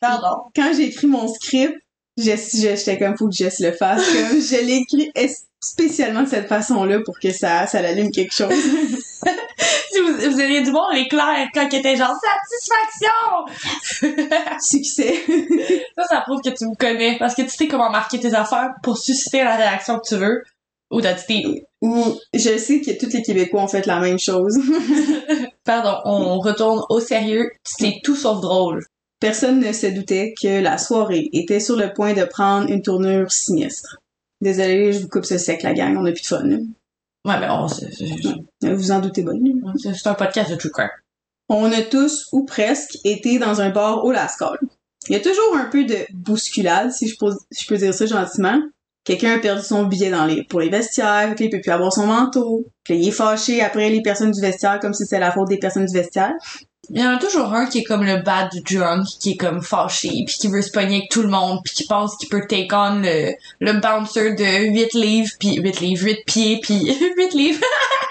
[0.00, 0.42] Pardon.
[0.54, 1.76] Quand j'ai écrit mon script,
[2.16, 5.10] j'étais comme faut que Jess le fasse, comme je l'ai écrit
[5.60, 8.52] spécialement de cette façon-là pour que ça, ça l'allume quelque chose.
[9.98, 14.00] Si vous, vous auriez dû voir l'éclair quand il était genre satisfaction.
[14.60, 15.14] Succès.
[15.96, 18.74] Ça, ça prouve que tu me connais parce que tu sais comment marquer tes affaires
[18.82, 20.42] pour susciter la réaction que tu veux.
[20.90, 24.58] Ou t'as dit Ou je sais que tous les Québécois ont fait la même chose.
[25.64, 27.50] Pardon, on retourne au sérieux.
[27.64, 28.84] C'est tout sauf drôle.
[29.20, 33.32] Personne ne se doutait que la soirée était sur le point de prendre une tournure
[33.32, 33.98] sinistre.
[34.40, 36.48] Désolé, je vous coupe ce sec, la gang, on a plus de fun.
[37.28, 37.40] Là.
[37.40, 39.32] Ouais, mais on, c'est, c'est- Vous en doutez pas.
[39.32, 39.72] là.
[39.76, 40.88] c'est- c'est un podcast de true crime.
[41.48, 44.56] On a tous, ou presque, été dans un bar au Lascaux.
[45.08, 47.94] Il y a toujours un peu de bousculade, si je peux, si je peux dire
[47.94, 48.58] ça gentiment.
[49.04, 51.90] Quelqu'un a perdu son billet dans les, pour les vestiaires, puis il peut plus avoir
[51.92, 52.66] son manteau.
[52.84, 55.56] Puis il est fâché après les personnes du vestiaire comme si c'était la faute des
[55.58, 56.34] personnes du vestiaire.
[56.90, 59.62] Il y en a toujours un qui est comme le bad drunk, qui est comme
[59.62, 62.46] fâché, puis qui veut se pogner avec tout le monde, puis qui pense qu'il peut
[62.48, 66.76] take on le, le bouncer de 8 livres, puis 8 livres, 8 pieds, puis
[67.16, 67.60] 8 livres.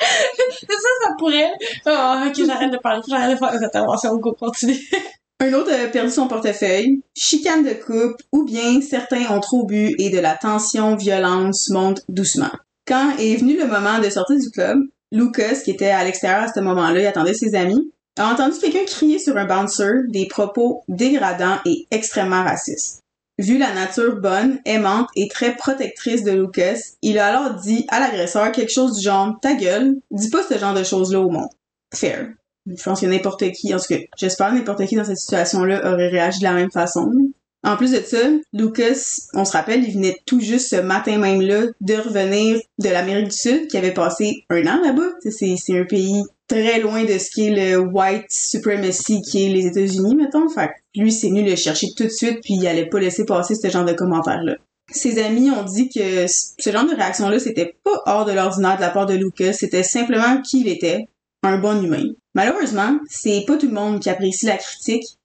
[0.68, 1.52] ça, ça pourrait.
[1.88, 4.78] Oh, ok, j'arrête de parler, j'arrête de faire des interventions, go, continue.
[5.40, 9.94] Un autre a perdu son portefeuille, chicane de couple, ou bien certains ont trop bu
[10.00, 12.50] et de la tension, violence monte doucement.
[12.88, 14.80] Quand est venu le moment de sortir du club,
[15.12, 18.86] Lucas, qui était à l'extérieur à ce moment-là, il attendait ses amis, a entendu quelqu'un
[18.86, 23.02] crier sur un bouncer des propos dégradants et extrêmement racistes.
[23.40, 28.00] Vu la nature bonne, aimante et très protectrice de Lucas, il a alors dit à
[28.00, 31.50] l'agresseur quelque chose du genre «Ta gueule, dis pas ce genre de choses-là au monde.»
[31.96, 32.30] Fair.
[32.66, 36.10] Je pense que n'importe qui, en tout cas, j'espère n'importe qui dans cette situation-là aurait
[36.10, 37.10] réagi de la même façon.
[37.64, 38.18] En plus de ça,
[38.54, 43.30] Lucas, on se rappelle, il venait tout juste ce matin même-là de revenir de l'Amérique
[43.30, 45.10] du Sud, qui avait passé un an là-bas.
[45.30, 49.68] C'est un pays très loin de ce qui est le white supremacy qui est les
[49.68, 50.50] États-Unis, mettons.
[50.50, 53.56] Fait lui, c'est venu le chercher tout de suite, puis il allait pas laisser passer
[53.56, 54.56] ce genre de commentaires-là.
[54.90, 58.82] Ses amis ont dit que ce genre de réaction-là, c'était pas hors de l'ordinaire de
[58.82, 61.08] la part de Lucas, c'était simplement qui il était,
[61.44, 62.04] un bon humain.
[62.36, 65.18] Malheureusement, c'est pas tout le monde qui apprécie la critique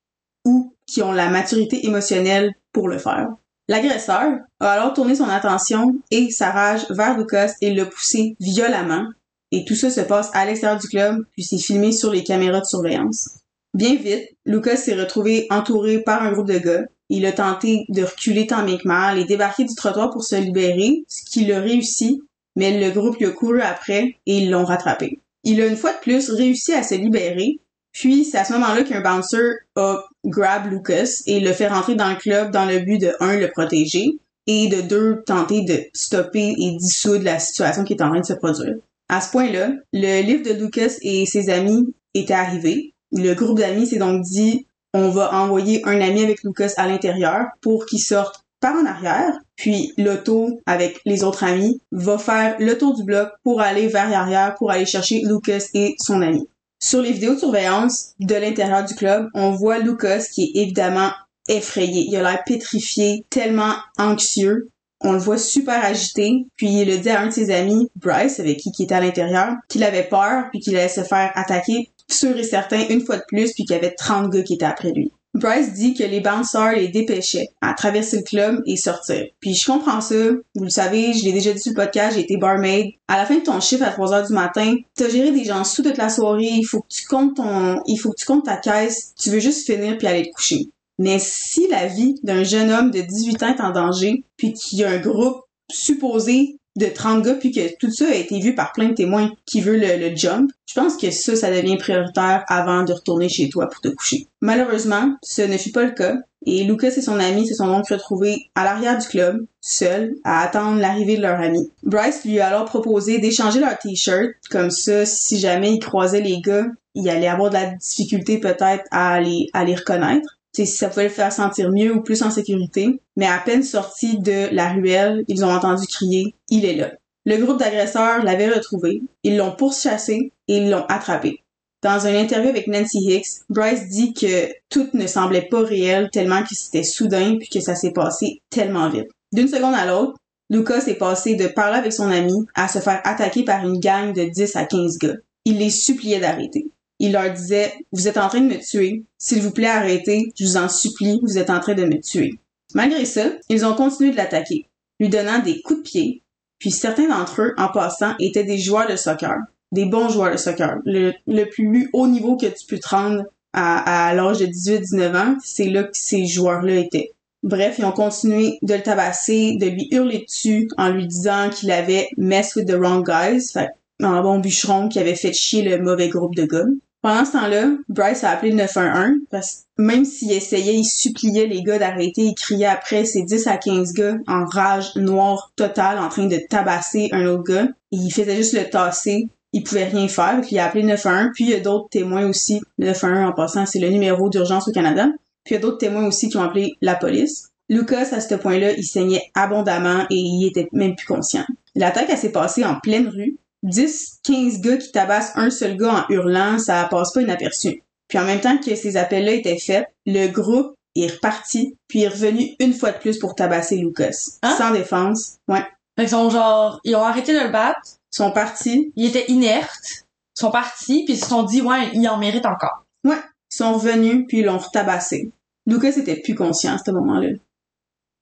[0.44, 3.28] ou qui ont la maturité émotionnelle pour le faire.
[3.68, 9.06] L'agresseur a alors tourné son attention et sa rage vers Lucas et l'a poussé violemment.
[9.52, 12.60] Et tout ça se passe à l'extérieur du club, puis c'est filmé sur les caméras
[12.60, 13.28] de surveillance.
[13.74, 16.84] Bien vite, Lucas s'est retrouvé entouré par un groupe de gars.
[17.10, 20.36] Il a tenté de reculer tant bien que mal et débarquer du trottoir pour se
[20.36, 22.22] libérer, ce qu'il a réussi,
[22.56, 25.20] mais le groupe lui a couru après et ils l'ont rattrapé.
[25.44, 27.58] Il a une fois de plus réussi à se libérer,
[27.92, 32.08] puis c'est à ce moment-là qu'un bouncer a grab Lucas et le fait rentrer dans
[32.08, 36.54] le club dans le but de un le protéger et de deux tenter de stopper
[36.58, 38.76] et dissoudre la situation qui est en train de se produire.
[39.12, 42.94] À ce point-là, le livre de Lucas et ses amis était arrivé.
[43.12, 47.44] Le groupe d'amis s'est donc dit on va envoyer un ami avec Lucas à l'intérieur
[47.60, 52.78] pour qu'il sorte par en arrière, puis l'auto avec les autres amis va faire le
[52.78, 56.48] tour du bloc pour aller vers l'arrière pour aller chercher Lucas et son ami.
[56.82, 61.10] Sur les vidéos de surveillance de l'intérieur du club, on voit Lucas qui est évidemment
[61.48, 62.06] effrayé.
[62.08, 64.70] Il a l'air pétrifié, tellement anxieux.
[65.04, 68.40] On le voit super agité, puis il le dit à un de ses amis, Bryce,
[68.40, 71.90] avec qui il était à l'intérieur, qu'il avait peur, puis qu'il allait se faire attaquer,
[72.08, 74.64] sûr et certain, une fois de plus, puis qu'il y avait 30 gars qui étaient
[74.64, 75.12] après lui.
[75.34, 79.24] Bryce dit que les bouncers les dépêchaient à traverser le club et sortir.
[79.40, 80.14] Puis je comprends ça.
[80.54, 82.92] Vous le savez, je l'ai déjà dit sur le podcast, j'ai été barmaid.
[83.08, 85.64] À la fin de ton chiffre à 3 heures du matin, t'as géré des gens
[85.64, 88.44] sous toute la soirée, il faut que tu comptes ton, il faut que tu comptes
[88.44, 90.68] ta caisse, tu veux juste finir puis aller te coucher.
[91.02, 94.78] Mais si la vie d'un jeune homme de 18 ans est en danger, puis qu'il
[94.78, 98.54] y a un groupe supposé de 30 gars, puis que tout ça a été vu
[98.54, 101.76] par plein de témoins qui veut le, le jump, je pense que ça, ça devient
[101.76, 104.28] prioritaire avant de retourner chez toi pour te coucher.
[104.40, 107.88] Malheureusement, ce ne fut pas le cas, et Lucas et son ami se sont donc
[107.88, 111.68] retrouvés à l'arrière du club, seuls, à attendre l'arrivée de leur ami.
[111.82, 116.40] Bryce lui a alors proposé d'échanger leur t-shirt, comme ça, si jamais il croisait les
[116.40, 120.38] gars, il allait avoir de la difficulté peut-être à les, à les reconnaître.
[120.54, 123.00] Si ça pouvait le faire sentir mieux ou plus en sécurité.
[123.16, 126.92] Mais à peine sortis de la ruelle, ils ont entendu crier «Il est là».
[127.24, 131.42] Le groupe d'agresseurs l'avait retrouvé, ils l'ont pourchassé et ils l'ont attrapé.
[131.82, 136.42] Dans une interview avec Nancy Hicks, Bryce dit que tout ne semblait pas réel tellement
[136.42, 139.08] que c'était soudain puis que ça s'est passé tellement vite.
[139.32, 140.14] D'une seconde à l'autre,
[140.50, 144.12] Lucas est passé de parler avec son ami à se faire attaquer par une gang
[144.12, 145.16] de 10 à 15 gars.
[145.44, 146.66] Il les suppliait d'arrêter.
[147.02, 149.04] Il leur disait, vous êtes en train de me tuer.
[149.18, 150.32] S'il vous plaît, arrêtez.
[150.38, 152.38] Je vous en supplie, vous êtes en train de me tuer.
[152.74, 156.22] Malgré ça, ils ont continué de l'attaquer, lui donnant des coups de pied,
[156.58, 159.36] puis certains d'entre eux, en passant, étaient des joueurs de soccer
[159.72, 160.78] des bons joueurs de soccer.
[160.84, 163.22] Le, plus haut niveau que tu peux te
[163.54, 167.12] à, l'âge de 18-19 ans, c'est là que ces joueurs-là étaient.
[167.42, 171.72] Bref, ils ont continué de le tabasser, de lui hurler dessus en lui disant qu'il
[171.72, 173.52] avait mess with the wrong guys,
[174.00, 176.66] un bon bûcheron qui avait fait chier le mauvais groupe de gars.
[177.02, 181.46] Pendant ce temps-là, Bryce a appelé le 911 parce que même s'il essayait, il suppliait
[181.46, 185.98] les gars d'arrêter, il criait après ces 10 à 15 gars en rage noire totale
[185.98, 187.68] en train de tabasser un autre gars.
[187.90, 191.44] Il faisait juste le tasser il pouvait rien faire, puis il a appelé 911, puis
[191.44, 192.60] il y a d'autres témoins aussi.
[192.78, 195.08] Le 911, en passant, c'est le numéro d'urgence au Canada.
[195.44, 197.50] Puis il y a d'autres témoins aussi qui ont appelé la police.
[197.68, 201.44] Lucas, à ce point-là, il saignait abondamment et il était même plus conscient.
[201.74, 203.36] L'attaque, elle s'est passée en pleine rue.
[203.62, 207.82] 10, 15 gars qui tabassent un seul gars en hurlant, ça passe pas inaperçu.
[208.08, 212.08] Puis en même temps que ces appels-là étaient faits, le groupe est reparti, puis est
[212.08, 214.10] revenu une fois de plus pour tabasser Lucas.
[214.42, 214.54] Hein?
[214.56, 215.36] Sans défense.
[215.48, 215.64] Ouais.
[215.98, 217.80] Ils sont genre, ils ont arrêté de le battre,
[218.12, 218.92] Ils sont partis.
[218.96, 220.04] ils étaient inertes,
[220.36, 222.84] ils sont partis, puis ils se sont dit, ouais, il en mérite encore.
[223.04, 223.16] Ouais.
[223.52, 225.30] Ils sont revenus, puis ils l'ont retabassé.
[225.66, 227.28] Lucas était plus conscient à ce moment-là.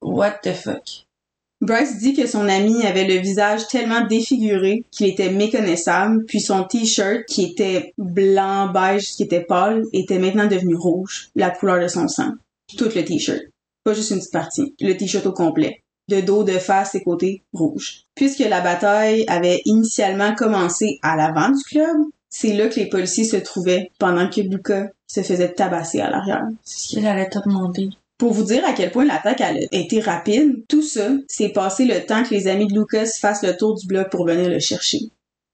[0.03, 1.07] What the fuck?
[1.61, 6.65] Bryce dit que son ami avait le visage tellement défiguré qu'il était méconnaissable, puis son
[6.65, 11.89] t-shirt, qui était blanc, beige, qui était pâle, était maintenant devenu rouge, la couleur de
[11.89, 12.33] son sang.
[12.79, 13.43] Tout le t-shirt.
[13.85, 14.75] Pas juste une petite partie.
[14.81, 15.83] Le t-shirt au complet.
[16.09, 18.05] De dos, de face et côté, rouge.
[18.15, 21.97] Puisque la bataille avait initialement commencé à l'avant du club,
[22.31, 26.47] c'est là que les policiers se trouvaient pendant que Luca se faisait tabasser à l'arrière.
[26.65, 27.91] C'est ce qu'il allait te demander.
[28.21, 32.05] Pour vous dire à quel point l'attaque a été rapide, tout ça, c'est passé le
[32.05, 34.99] temps que les amis de Lucas fassent le tour du bloc pour venir le chercher.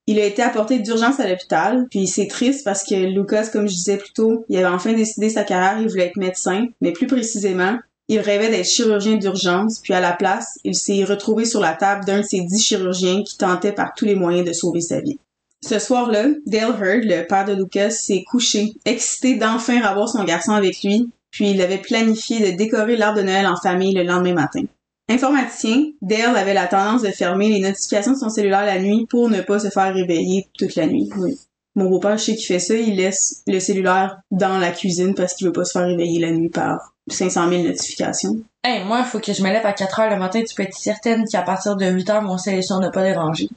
[0.09, 3.73] Il a été apporté d'urgence à l'hôpital, puis c'est triste parce que Lucas, comme je
[3.73, 7.07] disais plus tôt, il avait enfin décidé sa carrière, il voulait être médecin, mais plus
[7.07, 11.75] précisément, il rêvait d'être chirurgien d'urgence, puis à la place, il s'est retrouvé sur la
[11.75, 15.01] table d'un de ces dix chirurgiens qui tentaient par tous les moyens de sauver sa
[15.01, 15.21] vie.
[15.65, 20.51] Ce soir-là, Dale Hurd, le père de Lucas, s'est couché, excité d'enfin revoir son garçon
[20.51, 24.33] avec lui, puis il avait planifié de décorer l'arbre de Noël en famille le lendemain
[24.33, 24.63] matin.
[25.11, 29.29] Informaticien, Dale avait la tendance de fermer les notifications de son cellulaire la nuit pour
[29.29, 31.11] ne pas se faire réveiller toute la nuit.
[31.19, 31.39] Oui.
[31.75, 35.35] Mon beau-père, je sais qu'il fait ça, il laisse le cellulaire dans la cuisine parce
[35.35, 38.37] qu'il veut pas se faire réveiller la nuit par 500 000 notifications.
[38.65, 40.63] Hey, moi, il faut que je me lève à 4 heures le matin, tu peux
[40.63, 43.51] être certaine qu'à partir de 8 heures, mon cell est sur ne pas déranger.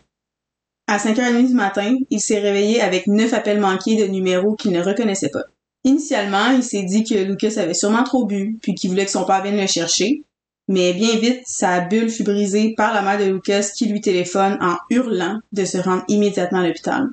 [0.88, 4.84] À 5h30 du matin, il s'est réveillé avec neuf appels manqués de numéros qu'il ne
[4.84, 5.46] reconnaissait pas.
[5.84, 9.26] Initialement, il s'est dit que Lucas avait sûrement trop bu, puis qu'il voulait que son
[9.26, 10.24] père vienne le chercher.
[10.68, 14.58] Mais bien vite, sa bulle fut brisée par la mère de Lucas qui lui téléphone
[14.62, 17.08] en hurlant de se rendre immédiatement à l'hôpital.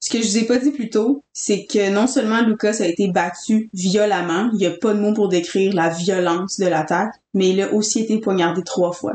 [0.00, 2.86] Ce que je vous ai pas dit plus tôt, c'est que non seulement Lucas a
[2.86, 7.14] été battu violemment, il y a pas de mots pour décrire la violence de l'attaque,
[7.32, 9.14] mais il a aussi été poignardé trois fois.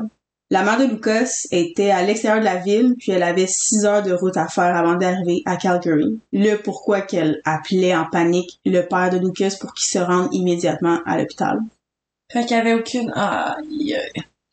[0.52, 4.02] La mère de Lucas était à l'extérieur de la ville, puis elle avait six heures
[4.02, 6.20] de route à faire avant d'arriver à Calgary.
[6.34, 11.00] Le pourquoi qu'elle appelait en panique le père de Lucas pour qu'il se rende immédiatement
[11.06, 11.60] à l'hôpital.
[12.32, 13.12] Fait qu'il y avait aucune...
[13.16, 13.96] Aïe.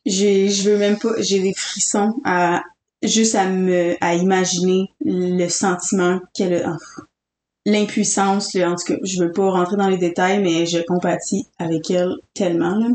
[0.05, 2.63] J'ai, je veux même pas, j'ai des frissons à,
[3.03, 7.01] juste à me, à imaginer le sentiment qu'elle a, ah,
[7.65, 11.91] l'impuissance, en tout cas, je veux pas rentrer dans les détails, mais je compatis avec
[11.91, 12.87] elle tellement, là.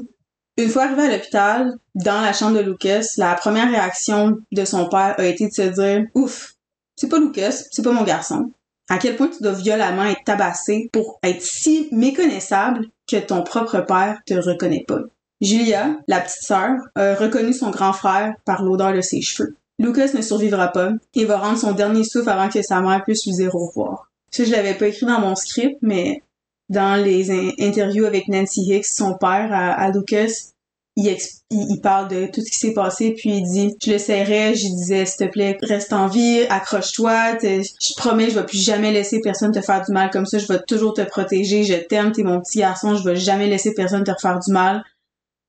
[0.62, 4.88] Une fois arrivé à l'hôpital, dans la chambre de Lucas, la première réaction de son
[4.88, 6.54] père a été de se dire Ouf,
[6.94, 8.52] c'est pas Lucas, c'est pas mon garçon.
[8.88, 13.80] À quel point tu dois violemment être tabassé pour être si méconnaissable que ton propre
[13.80, 15.00] père te reconnaît pas.
[15.40, 19.56] Julia, la petite sœur, a reconnu son grand frère par l'odeur de ses cheveux.
[19.80, 23.26] Lucas ne survivra pas et va rendre son dernier souffle avant que sa mère puisse
[23.26, 24.12] lui dire au revoir.
[24.30, 26.22] Ça, je l'avais pas écrit dans mon script, mais
[26.68, 30.51] dans les in- interviews avec Nancy Hicks, son père à Lucas,
[30.96, 34.64] il, parle de tout ce qui s'est passé, puis il dit, je le serrais, je
[34.64, 38.92] lui disais, s'il te plaît, reste en vie, accroche-toi, je promets, je vais plus jamais
[38.92, 42.12] laisser personne te faire du mal comme ça, je vais toujours te protéger, je t'aime,
[42.12, 44.84] t'es mon petit garçon, je vais jamais laisser personne te refaire du mal.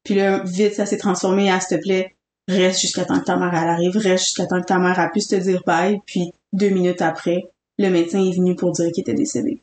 [0.03, 2.15] Puis là, vite, ça s'est transformé à, s'il te plaît,
[2.47, 5.19] reste jusqu'à temps que ta mère arrive, reste jusqu'à temps que ta mère a pu
[5.19, 9.13] te dire bye, puis deux minutes après, le médecin est venu pour dire qu'il était
[9.13, 9.61] décédé.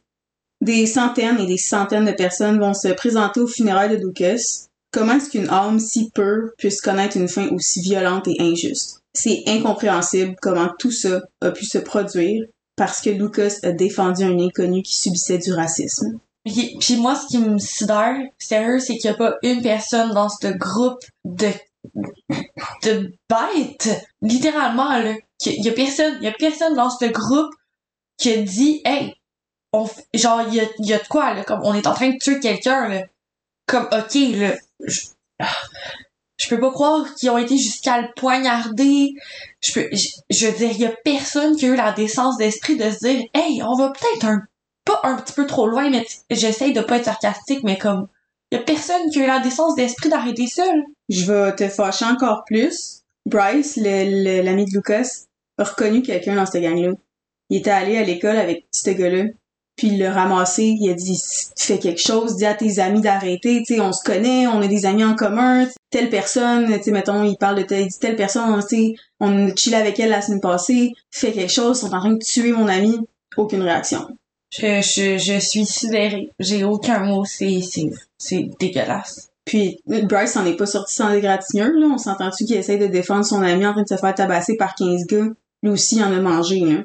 [0.60, 4.68] Des centaines et des centaines de personnes vont se présenter au funérailles de Lucas.
[4.92, 9.02] Comment est-ce qu'une âme si pure puisse connaître une fin aussi violente et injuste?
[9.12, 12.44] C'est incompréhensible comment tout ça a pu se produire
[12.76, 16.18] parce que Lucas a défendu un inconnu qui subissait du racisme.
[16.44, 20.28] Puis, moi, ce qui me sidère, sérieux, c'est qu'il y a pas une personne dans
[20.28, 21.48] ce groupe de
[22.82, 25.14] de bêtes, littéralement là.
[25.46, 27.52] Il y a personne, il y a personne dans ce groupe
[28.18, 29.14] qui a dit, hey,
[29.72, 32.10] on, genre il y a, y a de quoi là, comme on est en train
[32.10, 33.04] de tuer quelqu'un là.
[33.66, 34.54] Comme ok là,
[34.86, 35.00] je,
[36.38, 39.14] je peux pas croire qu'ils ont été jusqu'à le poignarder.
[39.60, 42.90] Je peux, je, veux dire, y a personne qui a eu la décence d'esprit de
[42.90, 44.42] se dire, hey, on va peut-être un
[44.84, 48.08] pas un petit peu trop loin, mais j'essaye de pas être sarcastique, mais comme
[48.52, 50.64] y a personne qui a eu la décence d'esprit d'arrêter là.
[51.08, 53.02] Je vais te fâcher encore plus.
[53.26, 55.26] Bryce, l'ami de Lucas,
[55.58, 56.92] a reconnu quelqu'un dans cette gang-là.
[57.50, 59.24] Il était allé à l'école avec ce gars-là.
[59.80, 61.18] Puis il l'a ramassé, il a dit
[61.56, 64.66] fais quelque chose, dis à tes amis d'arrêter, tu sais, on se connaît, on a
[64.66, 67.98] des amis en commun, telle personne, tu sais, mettons, il parle de telle, il dit
[67.98, 71.78] telle personne, tu sais, on a chillé avec elle la semaine passée, fais quelque chose,
[71.78, 72.98] ils sont en train de tuer mon ami.
[73.38, 74.06] Aucune réaction.
[74.52, 76.30] Je, je, je suis sidérée.
[76.38, 79.30] J'ai aucun mot, c'est, c'est, c'est dégueulasse.
[79.46, 81.86] Puis Bryce s'en est pas sorti sans égratignure, là.
[81.86, 84.74] On s'entend-tu qu'il essaye de défendre son ami en train de se faire tabasser par
[84.74, 85.28] 15 gars?
[85.62, 86.82] Lui aussi, il en a mangé, là.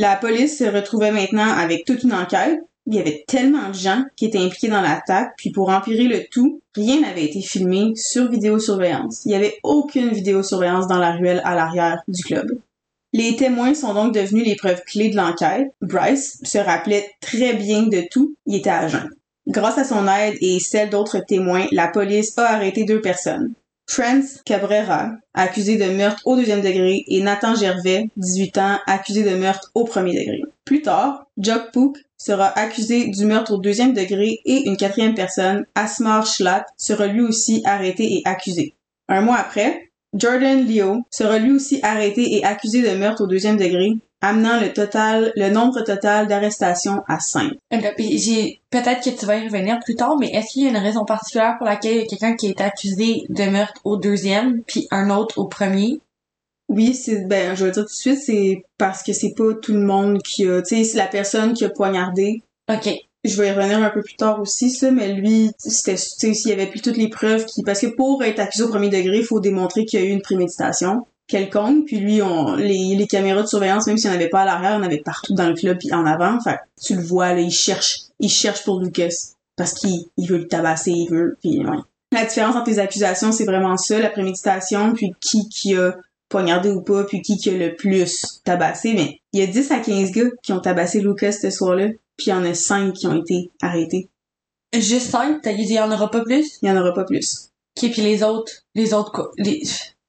[0.00, 2.58] La police se retrouvait maintenant avec toute une enquête.
[2.86, 6.24] Il y avait tellement de gens qui étaient impliqués dans l'attaque, puis pour empirer le
[6.30, 9.20] tout, rien n'avait été filmé sur vidéosurveillance.
[9.26, 12.46] Il y avait aucune vidéosurveillance dans la ruelle à l'arrière du club.
[13.12, 15.68] Les témoins sont donc devenus les preuves clés de l'enquête.
[15.82, 18.34] Bryce se rappelait très bien de tout.
[18.46, 19.10] Il était à jeun.
[19.48, 23.52] Grâce à son aide et celle d'autres témoins, la police a arrêté deux personnes.
[23.90, 29.34] Franz Cabrera, accusé de meurtre au deuxième degré, et Nathan Gervais, 18 ans, accusé de
[29.34, 30.42] meurtre au premier degré.
[30.64, 35.66] Plus tard, Jock Pook sera accusé du meurtre au deuxième degré et une quatrième personne,
[35.74, 38.76] Asmar Schlatt, sera lui aussi arrêté et accusé.
[39.08, 43.56] Un mois après, Jordan Leo sera lui aussi arrêté et accusé de meurtre au deuxième
[43.56, 47.52] degré, amenant le total, le nombre total d'arrestations à 5.
[47.72, 50.70] Euh, J'ai, peut-être que tu vas y revenir plus tard, mais est-ce qu'il y a
[50.70, 53.96] une raison particulière pour laquelle il y a quelqu'un qui est accusé de meurtre au
[53.96, 56.00] deuxième, puis un autre au premier?
[56.68, 59.72] Oui, c'est ben je vais dire tout de suite, c'est parce que c'est pas tout
[59.72, 62.42] le monde qui a, tu sais, c'est la personne qui a poignardé.
[62.72, 62.88] Ok.
[63.24, 66.32] Je vais y revenir un peu plus tard aussi ça, mais lui, c'était, tu sais,
[66.32, 68.88] s'il y avait plus toutes les preuves qui, parce que pour être accusé au premier
[68.88, 71.86] degré, il faut démontrer qu'il y a eu une préméditation quelconque.
[71.86, 74.44] Puis lui, on, les, les caméras de surveillance, même s'il n'y en avait pas à
[74.44, 76.40] l'arrière, il y en avait partout dans le club puis en avant.
[76.40, 80.28] Fait que tu le vois là, il cherche, il cherche pour Lucas parce qu'il il
[80.28, 81.36] veut le tabasser, il veut.
[81.40, 81.78] Puis ouais.
[82.12, 85.96] La différence entre les accusations, c'est vraiment ça, la préméditation, puis qui qui a
[86.28, 88.94] poignardé ou pas, puis qui qui a le plus tabassé.
[88.94, 92.26] Mais il y a 10 à 15 gars qui ont tabassé Lucas ce soir-là, puis
[92.26, 94.08] il y en a 5 qui ont été arrêtés.
[94.72, 96.58] Juste cinq, t'as dit il y en aura pas plus?
[96.62, 97.50] Il y en aura pas plus.
[97.76, 99.30] Ok, puis les autres, les autres quoi?
[99.36, 99.62] Les...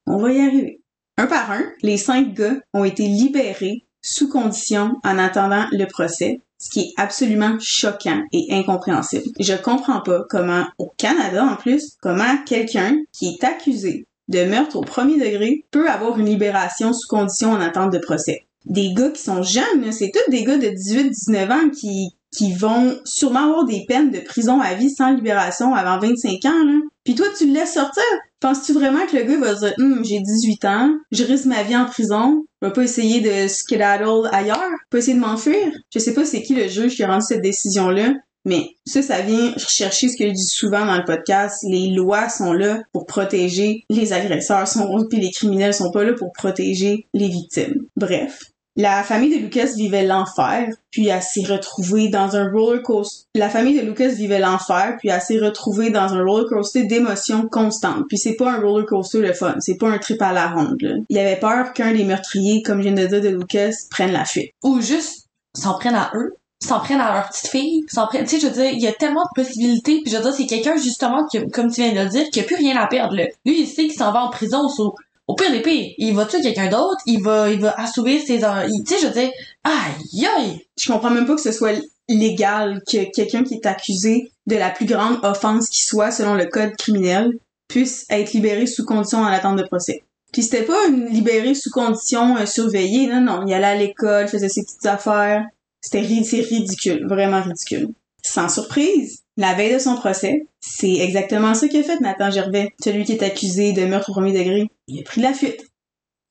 [0.06, 0.80] On va y arriver.
[1.18, 6.40] Un par un, les cinq gars ont été libérés sous condition en attendant le procès,
[6.58, 9.24] ce qui est absolument choquant et incompréhensible.
[9.38, 14.76] Je comprends pas comment, au Canada en plus, comment quelqu'un qui est accusé de meurtre
[14.76, 18.46] au premier degré peut avoir une libération sous condition en attente de procès.
[18.64, 22.98] Des gars qui sont jeunes, c'est tous des gars de 18-19 ans qui, qui vont
[23.04, 26.80] sûrement avoir des peines de prison à vie sans libération avant 25 ans, là.
[27.04, 28.04] Puis toi, tu le laisses sortir.
[28.42, 31.76] Penses-tu vraiment que le gars va dire, Hum, j'ai 18 ans, je risque ma vie
[31.76, 34.58] en prison, je vais pas essayer de skedaddle ailleurs,
[34.90, 35.70] pas essayer de m'enfuir?
[35.94, 38.14] Je sais pas c'est qui le juge qui a rendu cette décision-là,
[38.44, 41.64] mais ça, ça vient rechercher ce que je dis souvent dans le podcast.
[41.70, 46.12] Les lois sont là pour protéger les agresseurs, sont, puis les criminels sont pas là
[46.12, 47.86] pour protéger les victimes.
[47.96, 48.51] Bref.
[48.74, 53.26] La famille de Lucas vivait l'enfer, puis elle s'est retrouvée dans un roller coaster.
[53.34, 57.48] La famille de Lucas vivait l'enfer, puis elle s'est retrouvée dans un roller coaster d'émotions
[57.48, 58.04] constantes.
[58.08, 60.78] Puis c'est pas un roller coaster le fun, c'est pas un trip à la ronde.
[61.10, 64.24] Il avait peur qu'un des meurtriers, comme je viens de dire de Lucas, prenne la
[64.24, 64.52] fuite.
[64.62, 68.36] Ou juste s'en prennent à eux, s'en prennent à leur petite fille, s'en prennent, tu
[68.36, 70.46] sais, je veux dire, il y a tellement de possibilités, puis je veux dire, c'est
[70.46, 73.16] quelqu'un justement qui, comme tu viens de le dire, qui a plus rien à perdre,
[73.16, 73.24] là.
[73.44, 74.94] Lui, il sait qu'il s'en va en prison, so,
[75.32, 78.38] au pire des pires, il va tuer quelqu'un d'autre, il va, il va assouvir ses,
[78.38, 79.30] tu sais, je veux dire,
[79.64, 80.60] aïe, aïe!
[80.78, 84.70] Je comprends même pas que ce soit légal que quelqu'un qui est accusé de la
[84.70, 87.30] plus grande offense qui soit selon le code criminel
[87.68, 90.02] puisse être libéré sous condition en attente de procès.
[90.32, 93.46] Puis c'était pas une libéré sous condition euh, surveillée, non, non.
[93.46, 95.44] Il allait à l'école, faisait ses petites affaires.
[95.80, 97.88] C'était ri- ridicule, vraiment ridicule.
[98.22, 103.04] Sans surprise, la veille de son procès, c'est exactement ça qu'a fait Nathan Gervais, celui
[103.04, 104.68] qui est accusé de meurtre au premier degré.
[104.92, 105.64] Il a pris la fuite.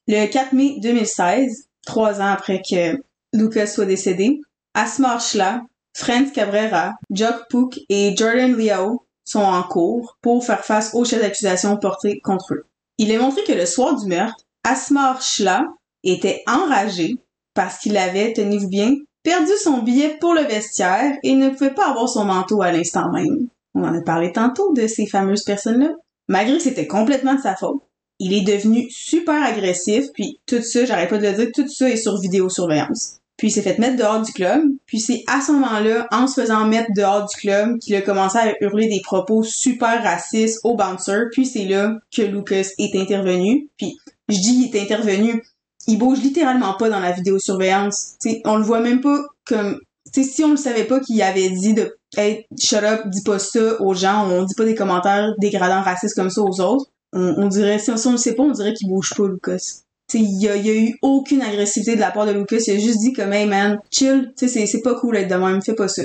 [0.07, 3.01] Le 4 mai 2016, trois ans après que
[3.33, 4.39] Lucas soit décédé,
[4.75, 5.63] Asmar Schla
[5.95, 11.21] Franz Cabrera, Jock Pook et Jordan Liao sont en cours pour faire face aux chefs
[11.21, 12.65] d'accusation portés contre eux.
[12.99, 15.65] Il est montré que le soir du meurtre, Asmar Schla
[16.03, 17.17] était enragé
[17.55, 18.93] parce qu'il avait, tenez-vous bien,
[19.23, 23.11] perdu son billet pour le vestiaire et ne pouvait pas avoir son manteau à l'instant
[23.11, 23.47] même.
[23.73, 25.93] On en a parlé tantôt de ces fameuses personnes-là.
[26.27, 27.81] Malgré que c'était complètement de sa faute,
[28.23, 31.89] il est devenu super agressif, puis tout ça, j'arrête pas de le dire, tout ça
[31.89, 33.17] est sur vidéosurveillance.
[33.35, 36.39] Puis il s'est fait mettre dehors du club, puis c'est à ce moment-là, en se
[36.39, 40.75] faisant mettre dehors du club, qu'il a commencé à hurler des propos super racistes au
[40.75, 43.67] bouncer, puis c'est là que Lucas est intervenu.
[43.77, 43.97] Puis
[44.29, 45.43] je dis il est intervenu,
[45.87, 48.17] il bouge littéralement pas dans la vidéosurveillance.
[48.45, 49.79] On le voit même pas comme
[50.13, 53.81] si on le savait pas qu'il avait dit de hey, shut up, dis pas ça
[53.81, 57.79] aux gens, on dit pas des commentaires dégradants racistes comme ça aux autres, on, dirait,
[57.79, 59.81] si on, le sait pas, on dirait qu'il bouge pas, Lucas.
[60.13, 62.79] Il y a, y a eu aucune agressivité de la part de Lucas, il a
[62.79, 66.03] juste dit comme hey man, chill, c'est pas cool d'être de même, fais pas ça.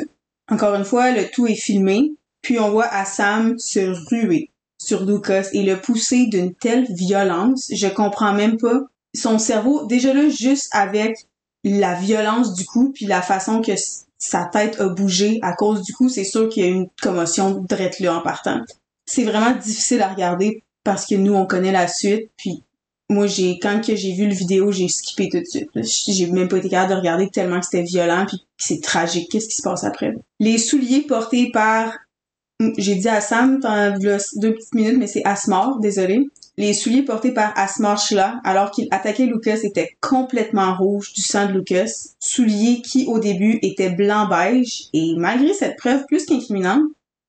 [0.49, 5.49] Encore une fois, le tout est filmé, puis on voit Assam se ruer sur Lucas
[5.53, 8.83] et le pousser d'une telle violence, je comprends même pas
[9.15, 11.17] son cerveau, déjà là, juste avec
[11.65, 13.73] la violence du coup, puis la façon que
[14.19, 17.65] sa tête a bougé à cause du coup, c'est sûr qu'il y a une commotion
[17.69, 18.61] drette là en partant.
[19.07, 22.63] C'est vraiment difficile à regarder parce que nous, on connaît la suite, puis
[23.09, 25.69] moi, j'ai quand que j'ai vu le vidéo, j'ai skippé tout de suite.
[26.09, 29.29] J'ai même pas été capable de regarder tellement que c'était violent puis c'est tragique.
[29.31, 30.15] Qu'est-ce qui se passe après?
[30.41, 31.93] Les souliers portés par
[32.79, 36.27] j'ai dit à Sam dans deux petites minutes, mais c'est Asmar, désolé.
[36.57, 41.47] Les souliers portés par Asmar Shla, alors qu'il attaquait Lucas, étaient complètement rouges du sang
[41.47, 41.91] de Lucas.
[42.19, 44.85] Souliers qui, au début, étaient blanc-beige.
[44.95, 46.83] Et malgré cette preuve plus qu'incriminante,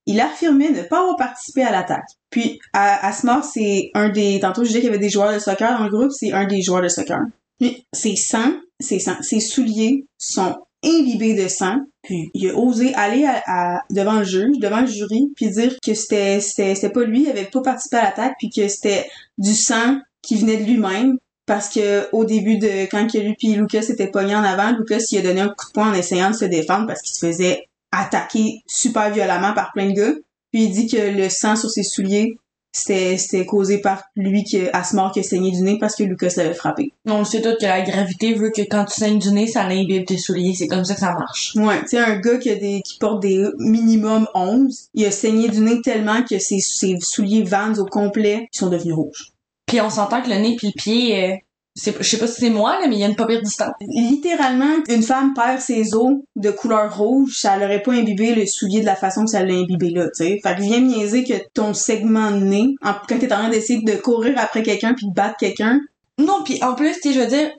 [0.05, 2.16] il affirmait ne pas avoir participé à l'attaque.
[2.30, 4.40] Puis, Asmar, c'est un des...
[4.40, 6.46] Tantôt, je disais qu'il y avait des joueurs de soccer dans le groupe, c'est un
[6.46, 7.22] des joueurs de soccer.
[7.60, 12.94] Puis, ses sangs, ses, sangs, ses souliers sont imbibé de sang, puis il a osé
[12.96, 17.24] aller à, devant le juge, devant le jury, puis dire que c'était c'était pas lui,
[17.24, 21.18] il avait pas participé à l'attaque, puis que c'était du sang qui venait de lui-même,
[21.46, 25.00] parce que au début de quand que lui puis Lucas s'étaient pognés en avant, Lucas
[25.12, 27.26] il a donné un coup de poing en essayant de se défendre parce qu'il se
[27.26, 30.14] faisait attaquer super violemment par plein de gars.
[30.52, 32.38] Puis il dit que le sang sur ses souliers
[32.78, 36.54] c'était causé par lui qui Asmar qui a saigné du nez parce que Lucas l'avait
[36.54, 36.93] frappé.
[37.06, 40.06] On sait tout que la gravité veut que quand tu saignes du nez, ça imbibe
[40.06, 40.54] tes souliers.
[40.54, 41.56] C'est comme ça que ça marche.
[41.56, 45.12] Ouais, tu sais, un gars qui, a des, qui porte des minimum 11, il a
[45.12, 49.32] saigné du nez tellement que ses, ses souliers Vans au complet sont devenus rouges.
[49.66, 51.36] Puis on s'entend que le nez puis le pied, euh,
[51.78, 53.74] je sais pas si c'est moi, là, mais il y a une pas pire distance.
[53.82, 58.82] Littéralement, une femme perd ses os de couleur rouge, ça l'aurait pas imbibé le soulier
[58.82, 60.40] de la façon que ça l'a imbibé là, tu sais.
[60.42, 63.96] Fait que viens niaiser que ton segment de nez, quand t'es en train d'essayer de
[63.96, 65.80] courir après quelqu'un puis de battre quelqu'un.
[66.18, 67.52] Non, puis en plus, tu sais, je veux dire,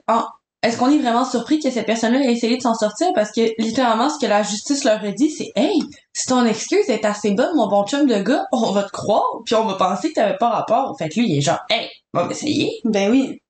[0.61, 3.07] est-ce qu'on est vraiment surpris que cette personne-là ait essayé de s'en sortir?
[3.15, 5.79] Parce que littéralement, ce que la justice leur a dit, c'est Hey,
[6.11, 9.23] si ton excuse est assez bonne, mon bon chum de gars, on va te croire,
[9.45, 10.97] puis on va penser que t'avais pas rapport.
[10.97, 12.81] Fait que lui, il est genre Hey, on va essayer.
[12.83, 13.41] Ben oui.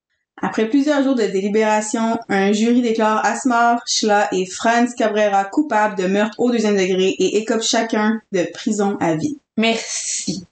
[0.41, 6.07] Après plusieurs jours de délibération, un jury déclare Asmar, Schla et Franz Cabrera coupables de
[6.07, 9.37] meurtre au deuxième degré et écope chacun de prison à vie.
[9.57, 10.45] Merci.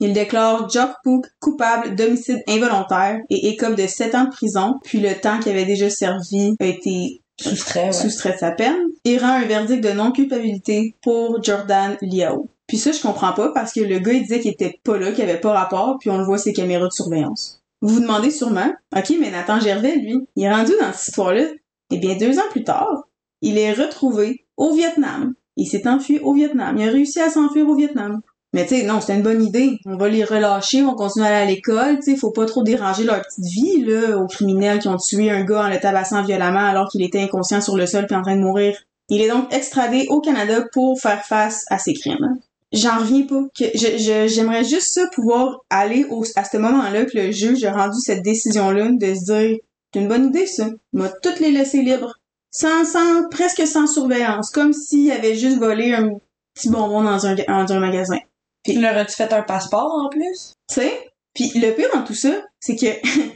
[0.00, 5.00] Il déclare Jock Pook coupable d'homicide involontaire et écope de 7 ans de prison, puis
[5.00, 9.28] le temps qui avait déjà servi a été soustrait, soustrait de sa peine, et rend
[9.28, 12.48] un verdict de non-culpabilité pour Jordan Liao.
[12.66, 15.12] Puis ça, je comprends pas parce que le gars, il disait qu'il était pas là,
[15.12, 17.62] qu'il avait pas rapport, puis on le voit ses caméras de surveillance.
[17.82, 21.44] Vous vous demandez sûrement, OK, mais Nathan Gervais, lui, il est rendu dans cette histoire-là.
[21.90, 23.08] Eh bien, deux ans plus tard,
[23.42, 25.34] il est retrouvé au Vietnam.
[25.56, 26.76] Il s'est enfui au Vietnam.
[26.78, 28.20] Il a réussi à s'enfuir au Vietnam.
[28.52, 29.78] Mais tu sais, non, c'était une bonne idée.
[29.84, 32.62] On va les relâcher, on continue à aller à l'école, tu sais, faut pas trop
[32.62, 36.22] déranger leur petite vie, là, aux criminels qui ont tué un gars en le tabassant
[36.22, 38.76] violemment alors qu'il était inconscient sur le sol puis en train de mourir.
[39.08, 42.38] Il est donc extradé au Canada pour faire face à ses crimes
[42.72, 43.42] j'en reviens pas.
[43.58, 47.72] Que je, j'aimerais juste ça pouvoir aller au, à ce moment-là que le juge a
[47.72, 49.58] rendu cette décision-là de se dire
[49.92, 50.68] c'est une bonne idée ça.
[50.92, 52.14] Il m'a toutes les laissé libres.
[52.50, 54.50] Sans, sans, presque sans surveillance.
[54.50, 56.10] Comme s'il avait juste volé un
[56.54, 58.18] petit bonbon dans un, dans un magasin.
[58.62, 60.54] Puis, il aurait-tu fait un passeport en plus?
[60.68, 61.10] Tu sais?
[61.34, 62.86] Puis le pire dans tout ça, c'est que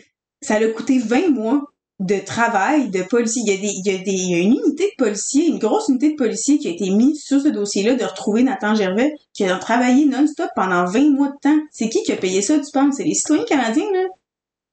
[0.42, 1.62] ça l'a coûté 20 mois
[2.00, 3.42] de travail de policiers.
[3.46, 6.66] Il y a des, il une unité de policiers, une grosse unité de policiers qui
[6.66, 10.86] a été mise sur ce dossier-là de retrouver Nathan Gervais, qui a travaillé non-stop pendant
[10.86, 11.58] 20 mois de temps.
[11.70, 12.96] C'est qui qui a payé ça, tu penses?
[12.96, 14.06] C'est les citoyens canadiens, là?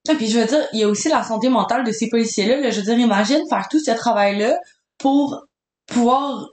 [0.10, 2.70] Et puis je veux dire, il y a aussi la santé mentale de ces policiers-là.
[2.72, 4.58] Je veux dire, imagine faire tout ce travail-là
[4.98, 5.46] pour
[5.86, 6.48] pouvoir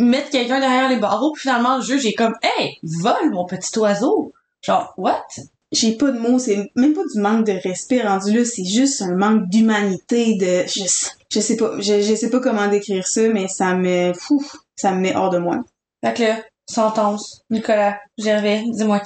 [0.00, 3.78] mettre quelqu'un derrière les barreaux, puis finalement le juge est comme Hey, vole mon petit
[3.78, 4.32] oiseau!
[4.62, 5.26] Genre, what?
[5.72, 9.02] J'ai pas de mots, c'est même pas du manque de respect rendu là, c'est juste
[9.02, 10.84] un manque d'humanité, de je,
[11.30, 14.44] je sais pas, je, je sais pas comment décrire ça, mais ça me fou,
[14.76, 15.60] ça me met hors de moi.
[16.04, 19.00] Fait que là, sentence, Nicolas Gervais, dis-moi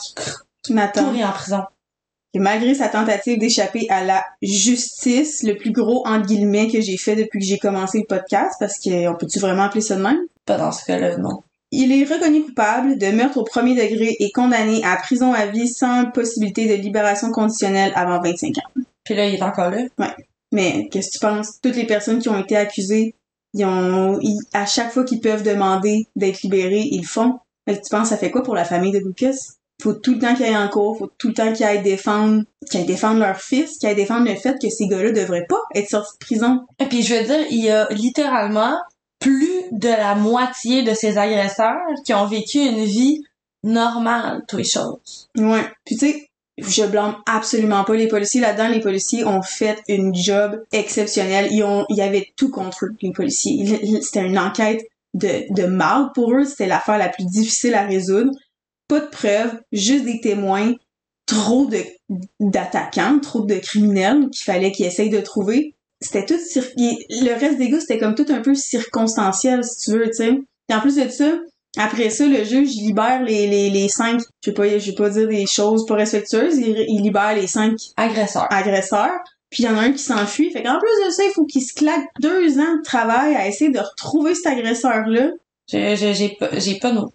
[0.62, 1.04] qui m'attends.
[1.04, 1.62] pourrit en prison.
[2.34, 6.98] Et malgré sa tentative d'échapper à la justice, le plus gros entre guillemets que j'ai
[6.98, 10.18] fait depuis que j'ai commencé le podcast, parce qu'on peut-tu vraiment appeler ça de même?
[10.44, 11.42] Pas dans ce cas-là, non.
[11.78, 15.68] Il est reconnu coupable de meurtre au premier degré et condamné à prison à vie
[15.68, 18.80] sans possibilité de libération conditionnelle avant 25 ans.
[19.04, 19.82] Puis là, il est encore là?
[20.52, 21.60] Mais qu'est-ce que tu penses?
[21.62, 23.14] Toutes les personnes qui ont été accusées,
[23.52, 27.40] ils ont, ils- à chaque fois qu'ils peuvent demander d'être libérés, ils le font.
[27.68, 29.36] Fait que tu penses, ça fait quoi pour la famille de Lucas?
[29.82, 32.42] Faut tout le temps qu'ils aillent en cours, faut tout le temps qu'ils aillent défendre,
[32.70, 35.60] qu'ils aillent défendre leur fils, qu'ils aillent défendre le fait que ces gars-là devraient pas
[35.74, 36.60] être sortis de prison.
[36.78, 38.74] Et puis je veux dire, il y a littéralement
[39.26, 43.24] plus de la moitié de ces agresseurs qui ont vécu une vie
[43.64, 45.28] normale, toutes les choses.
[45.36, 45.64] Ouais.
[45.84, 48.68] Puis tu sais, je blâme absolument pas les policiers là-dedans.
[48.68, 51.48] Les policiers ont fait une job exceptionnelle.
[51.50, 54.00] Il y avait tout contre eux, les policiers.
[54.00, 56.44] C'était une enquête de, de mal pour eux.
[56.44, 58.30] C'était l'affaire la plus difficile à résoudre.
[58.88, 60.74] Pas de preuves, juste des témoins.
[61.26, 61.82] Trop de,
[62.38, 65.74] d'attaquants, trop de criminels qu'il fallait qu'ils essayent de trouver.
[66.00, 69.90] C'était tout cir- le reste des gars, c'était comme tout un peu circonstanciel, si tu
[69.98, 70.38] veux, tu sais.
[70.68, 71.32] Et en plus de ça,
[71.78, 74.96] après ça, le juge il libère les, les, les cinq, je vais pas, je vais
[74.96, 78.46] pas dire des choses pas respectueuses, il, il libère les cinq Agresseurs.
[78.50, 79.18] agresseurs,
[79.50, 80.50] puis il y en a un qui s'enfuit.
[80.50, 83.46] Fait qu'en plus de ça, il faut qu'il se claque deux ans de travail à
[83.48, 85.30] essayer de retrouver cet agresseur-là.
[85.68, 87.10] J'ai j'ai- j'ai pas, j'ai pas non.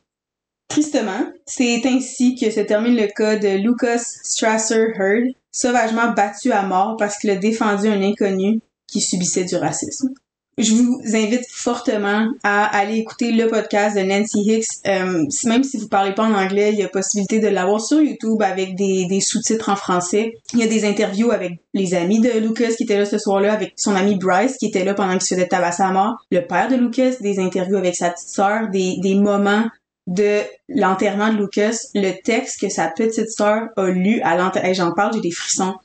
[0.69, 6.63] Tristement, c'est ainsi que se termine le cas de Lucas Strasser Heard, sauvagement battu à
[6.63, 8.61] mort parce qu'il a défendu un inconnu
[8.91, 10.09] qui subissait du racisme.
[10.57, 14.85] Je vous invite fortement à aller écouter le podcast de Nancy Hicks.
[14.85, 18.01] Euh, même si vous parlez pas en anglais, il y a possibilité de l'avoir sur
[18.01, 20.33] YouTube avec des, sous-titres en français.
[20.53, 23.53] Il y a des interviews avec les amis de Lucas qui étaient là ce soir-là,
[23.53, 26.45] avec son ami Bryce qui était là pendant qu'il se faisait tabasser à mort, le
[26.45, 29.65] père de Lucas, des interviews avec sa petite sœur, des, moments
[30.05, 34.73] de l'enterrement de Lucas, le texte que sa petite sœur a lu à l'enterrement.
[34.73, 35.75] J'en parle, j'ai des frissons.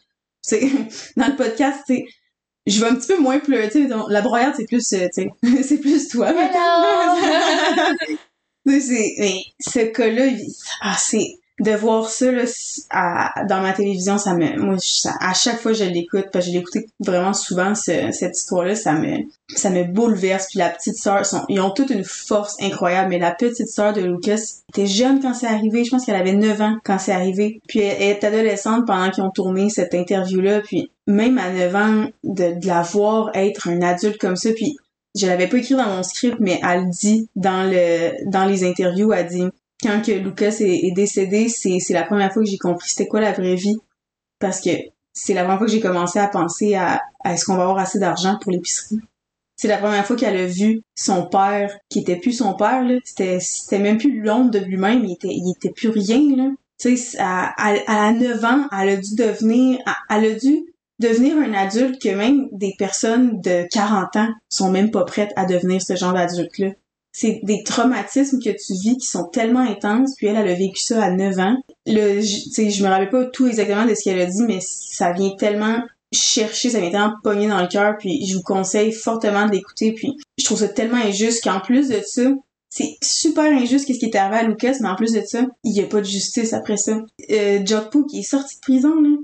[0.43, 0.69] C'est
[1.17, 2.05] dans le podcast, sais,
[2.67, 3.71] je vais un petit peu moins pleurer.
[3.71, 6.33] tu sais, La broyade, c'est plus, euh, tu sais, c'est plus toi.
[8.64, 10.25] Tu sais, c'est, mais ce cas-là,
[10.83, 12.43] ah, c'est de voir ça là,
[13.49, 14.77] dans ma télévision, ça me, moi,
[15.21, 18.93] à chaque fois je l'écoute, parce que je l'écoutais vraiment souvent ce- cette histoire-là, ça
[18.93, 19.19] me,
[19.55, 20.49] ça me bouleverse.
[20.51, 23.09] Puis la petite sœur, ils ont toute une force incroyable.
[23.11, 25.85] Mais la petite sœur de Lucas était jeune quand c'est arrivé.
[25.85, 27.61] Je pense qu'elle avait 9 ans quand c'est arrivé.
[27.69, 30.61] Puis elle, elle est adolescente pendant qu'ils ont tourné cette interview-là.
[30.61, 34.77] Puis même à 9 ans, de, de la voir être un adulte comme ça, puis
[35.19, 39.13] je l'avais pas écrit dans mon script, mais elle dit dans le dans les interviews,
[39.15, 39.45] elle dit
[39.83, 43.33] quand que Lucas est, décédé, c'est la première fois que j'ai compris c'était quoi la
[43.33, 43.77] vraie vie,
[44.39, 44.70] parce que
[45.12, 47.79] c'est la première fois que j'ai commencé à penser à, à est-ce qu'on va avoir
[47.79, 49.01] assez d'argent pour l'épicerie.
[49.57, 52.97] C'est la première fois qu'elle a vu son père, qui était plus son père, là.
[53.05, 56.51] C'était, c'était même plus l'ombre de lui-même, il était, il était plus rien, là.
[56.79, 59.79] Tu sais, à, à, à 9 ans, elle a dû devenir,
[60.11, 60.66] elle a dû
[60.99, 65.47] devenir un adulte que même des personnes de 40 ans sont même pas prêtes à
[65.47, 66.72] devenir ce genre d'adulte-là.
[67.19, 70.83] C'est des traumatismes que tu vis qui sont tellement intenses, puis elle, elle a vécu
[70.83, 71.57] ça à 9 ans.
[71.87, 74.59] Le, tu sais, je me rappelle pas tout exactement de ce qu'elle a dit, mais
[74.61, 75.81] ça vient tellement
[76.12, 79.93] chercher, ça vient tellement pogner dans le cœur, puis je vous conseille fortement de l'écouter,
[79.93, 82.23] puis je trouve ça tellement injuste qu'en plus de ça,
[82.69, 85.75] c'est super injuste qu'est-ce qui est arrivé à Lucas, mais en plus de ça, il
[85.75, 86.99] y a pas de justice après ça.
[87.31, 89.17] Euh, Jokpo qui est sorti de prison, là,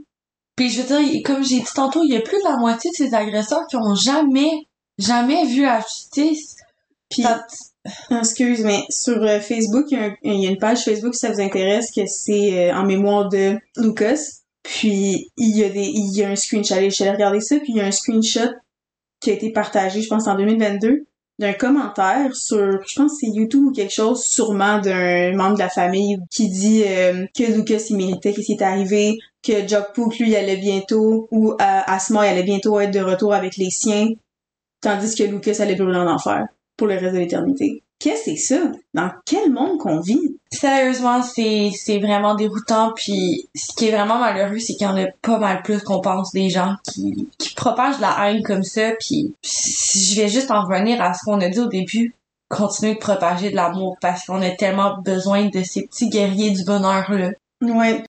[0.57, 2.91] Puis je veux dire, comme j'ai dit tantôt, il y a plus de la moitié
[2.91, 4.51] de ces agresseurs qui ont jamais,
[4.97, 6.57] jamais vu la justice.
[7.11, 7.47] Puis, Ça-
[8.11, 11.91] excuse, mais sur euh, Facebook, il y, a une page Facebook si ça vous intéresse
[11.91, 14.19] que c'est euh, en mémoire de Lucas.
[14.63, 16.75] Puis il y a des, il y a un screenshot.
[16.75, 18.53] Allée regarder ça, puis il y a un screenshot
[19.21, 21.07] qui a été partagé, je pense en 2022,
[21.39, 25.69] d'un commentaire sur, je pense c'est YouTube ou quelque chose, sûrement d'un membre de la
[25.69, 30.19] famille qui dit euh, que Lucas il méritait qu'est-ce qui est arrivé, que Jock Pook
[30.19, 34.09] lui allait bientôt ou euh, Asma il allait bientôt être de retour avec les siens,
[34.81, 36.47] tandis que Lucas allait brûler en enfer
[36.83, 37.81] pour le reste de l'éternité.
[38.01, 38.73] Qu'est-ce que c'est ça?
[38.93, 40.37] Dans quel monde qu'on vit?
[40.51, 42.93] Sérieusement, c'est, c'est vraiment déroutant.
[42.97, 46.01] Puis ce qui est vraiment malheureux, c'est qu'il y en a pas mal plus qu'on
[46.01, 48.91] pense des gens qui, qui propagent de la haine comme ça.
[48.99, 52.17] Puis je vais juste en revenir à ce qu'on a dit au début.
[52.49, 56.65] Continuer de propager de l'amour parce qu'on a tellement besoin de ces petits guerriers du
[56.65, 57.31] bonheur-là.
[57.61, 58.03] Ouais.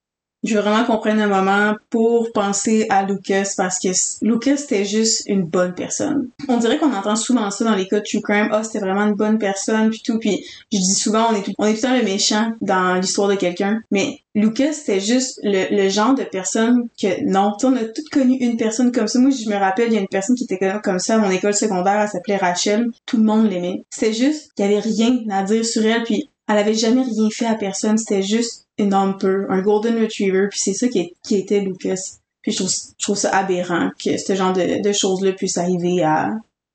[0.43, 3.89] Je veux vraiment qu'on prenne un moment pour penser à Lucas parce que
[4.21, 6.29] Lucas c'était juste une bonne personne.
[6.47, 8.49] On dirait qu'on entend souvent ça dans les cas de true crime.
[8.51, 10.19] Ah, c'était vraiment une bonne personne puis tout.
[10.19, 12.95] Puis je dis souvent on est tout, on est tout le temps le méchant dans
[12.95, 17.75] l'histoire de quelqu'un, mais Lucas c'était juste le, le genre de personne que non, on
[17.75, 19.19] a toutes connu une personne comme ça.
[19.19, 21.29] Moi, je me rappelle, il y a une personne qui était comme ça à mon
[21.29, 22.89] école secondaire, elle s'appelait Rachel.
[23.05, 23.85] Tout le monde l'aimait.
[23.89, 27.29] C'était juste, il y avait rien à dire sur elle puis elle avait jamais rien
[27.31, 31.35] fait à personne, c'était juste une peu, un golden retriever, puis c'est ça qui, qui
[31.35, 32.17] était Lucas.
[32.41, 36.03] Puis je trouve, je trouve ça aberrant que ce genre de, de choses-là puisse arriver
[36.03, 36.31] à,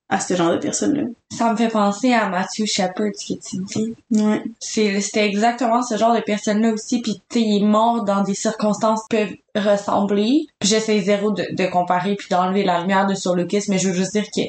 [0.09, 1.03] à ce genre de personnes-là.
[1.37, 3.95] Ça me fait penser à Matthew Shepard, ce que tu dis.
[4.11, 4.43] Ouais.
[4.59, 9.03] C'était exactement ce genre de personne-là aussi, puis tu il est mort dans des circonstances
[9.11, 10.47] qui peuvent ressembler.
[10.59, 13.89] Puis j'essaie zéro de, de comparer puis d'enlever la lumière de sur Lucas, mais je
[13.89, 14.43] veux juste dire que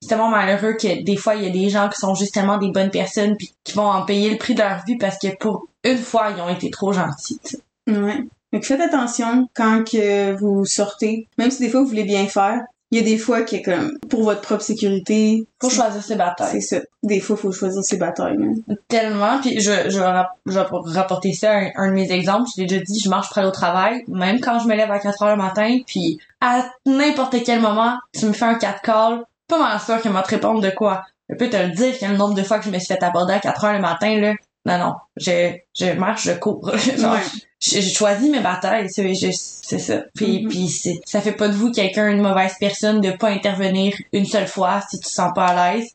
[0.00, 2.58] c'est tellement malheureux que des fois il y a des gens qui sont juste tellement
[2.58, 5.28] des bonnes personnes puis qui vont en payer le prix de leur vie parce que
[5.38, 7.38] pour une fois ils ont été trop gentils.
[7.42, 7.58] T'sais.
[7.88, 8.24] Ouais.
[8.52, 12.60] Donc faites attention quand que vous sortez, même si des fois vous voulez bien faire.
[12.90, 16.60] Il y a des fois que comme pour votre propre sécurité, faut choisir ses batailles.
[16.60, 16.84] C'est ça.
[17.02, 18.36] Des fois faut choisir ses batailles.
[18.38, 18.74] Hein.
[18.86, 22.50] Tellement puis je je vais, je vais rapporter ça à un, un de mes exemples,
[22.54, 24.98] je l'ai déjà dit, je marche près au travail, même quand je me lève à
[24.98, 29.24] 4 heures le matin puis à n'importe quel moment, tu me fais un 4 call,
[29.48, 31.06] pas mal sûr qu'elle va te répondre de quoi.
[31.30, 33.32] Je peux te le dire quel nombre de fois que je me suis fait aborder
[33.32, 34.34] à 4 heures le matin, là.
[34.66, 34.94] Non, non.
[35.16, 36.70] Je, je marche, je cours.
[36.98, 37.20] Genre, Ouais.
[37.60, 40.02] je, je choisis mes batailles, c'est c'est ça.
[40.14, 40.48] Puis, Mhm.
[40.48, 44.24] puis c'est, ça fait pas de vous quelqu'un une mauvaise personne de pas intervenir une
[44.26, 45.88] seule fois si tu te sens pas à l'aise.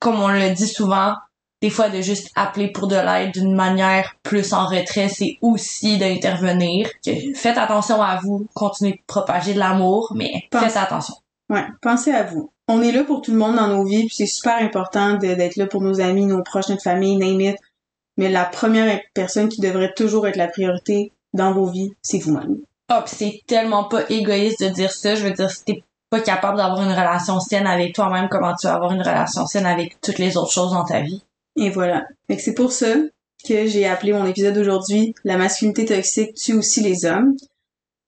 [0.00, 1.14] Comme on le dit souvent,
[1.62, 5.96] des fois de juste appeler pour de l'aide d'une manière plus en retrait, c'est aussi
[5.96, 6.90] d'intervenir.
[7.36, 11.14] Faites attention à vous, continuez de propager de l'amour, mais Pense- faites attention.
[11.50, 12.50] Ouais, pensez à vous.
[12.68, 15.56] On est là pour tout le monde dans nos vies, puis c'est super important d'être
[15.56, 17.56] là pour nos amis, nos proches, notre famille, name it.
[18.16, 22.58] Mais la première personne qui devrait toujours être la priorité dans vos vies, c'est vous-même.
[22.88, 25.14] Pis c'est tellement pas égoïste de dire ça.
[25.14, 28.66] Je veux dire, si t'es pas capable d'avoir une relation saine avec toi-même, comment tu
[28.66, 31.22] vas avoir une relation saine avec toutes les autres choses dans ta vie?
[31.56, 32.04] Et voilà.
[32.26, 32.94] Fait que c'est pour ça
[33.48, 37.34] que j'ai appelé mon épisode aujourd'hui La masculinité toxique tue aussi les hommes.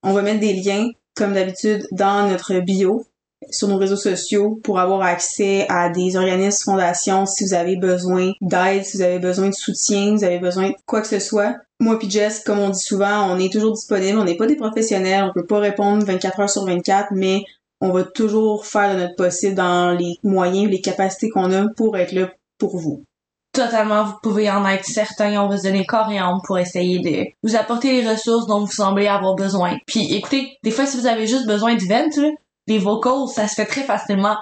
[0.02, 3.06] On va mettre des liens, comme d'habitude, dans notre bio
[3.50, 8.32] sur nos réseaux sociaux pour avoir accès à des organismes, fondations, si vous avez besoin
[8.40, 11.56] d'aide, si vous avez besoin de soutien, vous avez besoin de quoi que ce soit.
[11.80, 14.56] Moi puis Jess, comme on dit souvent, on est toujours disponible, on n'est pas des
[14.56, 17.42] professionnels, on peut pas répondre 24 heures sur 24, mais
[17.80, 21.96] on va toujours faire de notre possible dans les moyens, les capacités qu'on a pour
[21.98, 23.04] être là pour vous.
[23.52, 25.40] Totalement, vous pouvez en être certain.
[25.40, 28.60] On va se donner corps et âme pour essayer de vous apporter les ressources dont
[28.60, 29.76] vous semblez avoir besoin.
[29.86, 32.34] Puis écoutez, des fois, si vous avez juste besoin de vent,
[32.66, 34.36] les vocals, ça se fait très facilement.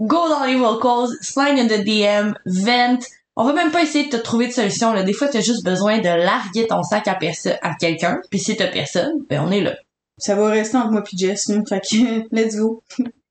[0.00, 2.98] Go dans les vocals, slide in the DM, vent.
[3.36, 4.92] On va même pas essayer de te trouver de solution.
[4.92, 5.02] Là.
[5.02, 7.18] Des fois, t'as juste besoin de larguer ton sac à,
[7.62, 8.20] à quelqu'un.
[8.30, 9.76] Puis si t'as personne, ben on est là.
[10.18, 11.60] Ça va rester entre moi puis Jess, là.
[11.68, 12.82] Fait que, let's go.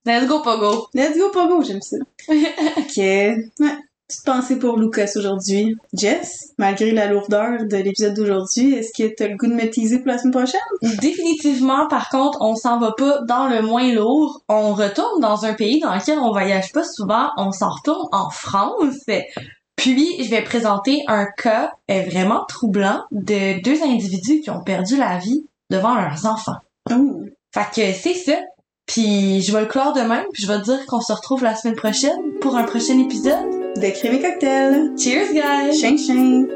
[0.05, 0.87] Let's go, Pogo!
[0.93, 1.97] Let's go, Pogo, j'aime ça.
[2.29, 2.97] ok.
[2.97, 3.77] Ouais.
[4.07, 5.75] Petite pensée pour Lucas aujourd'hui?
[5.93, 9.99] Jess, malgré la lourdeur de l'épisode d'aujourd'hui, est-ce que t'as le goût de me teaser
[9.99, 10.61] pour la semaine prochaine?
[11.01, 14.43] Définitivement, par contre, on s'en va pas dans le moins lourd.
[14.47, 17.31] On retourne dans un pays dans lequel on voyage pas souvent.
[17.35, 18.95] On s'en retourne en France.
[19.75, 24.95] Puis, je vais présenter un cas euh, vraiment troublant de deux individus qui ont perdu
[24.95, 26.59] la vie devant leurs enfants.
[26.89, 27.23] Oh.
[27.53, 28.37] Fait que c'est ça.
[28.87, 30.25] Puis, je vais le clore de même.
[30.33, 33.75] Puis, je vais dire qu'on se retrouve la semaine prochaine pour un prochain épisode.
[33.75, 34.93] De crème et cocktail.
[34.97, 35.79] Cheers, guys!
[35.79, 36.47] Ching ching.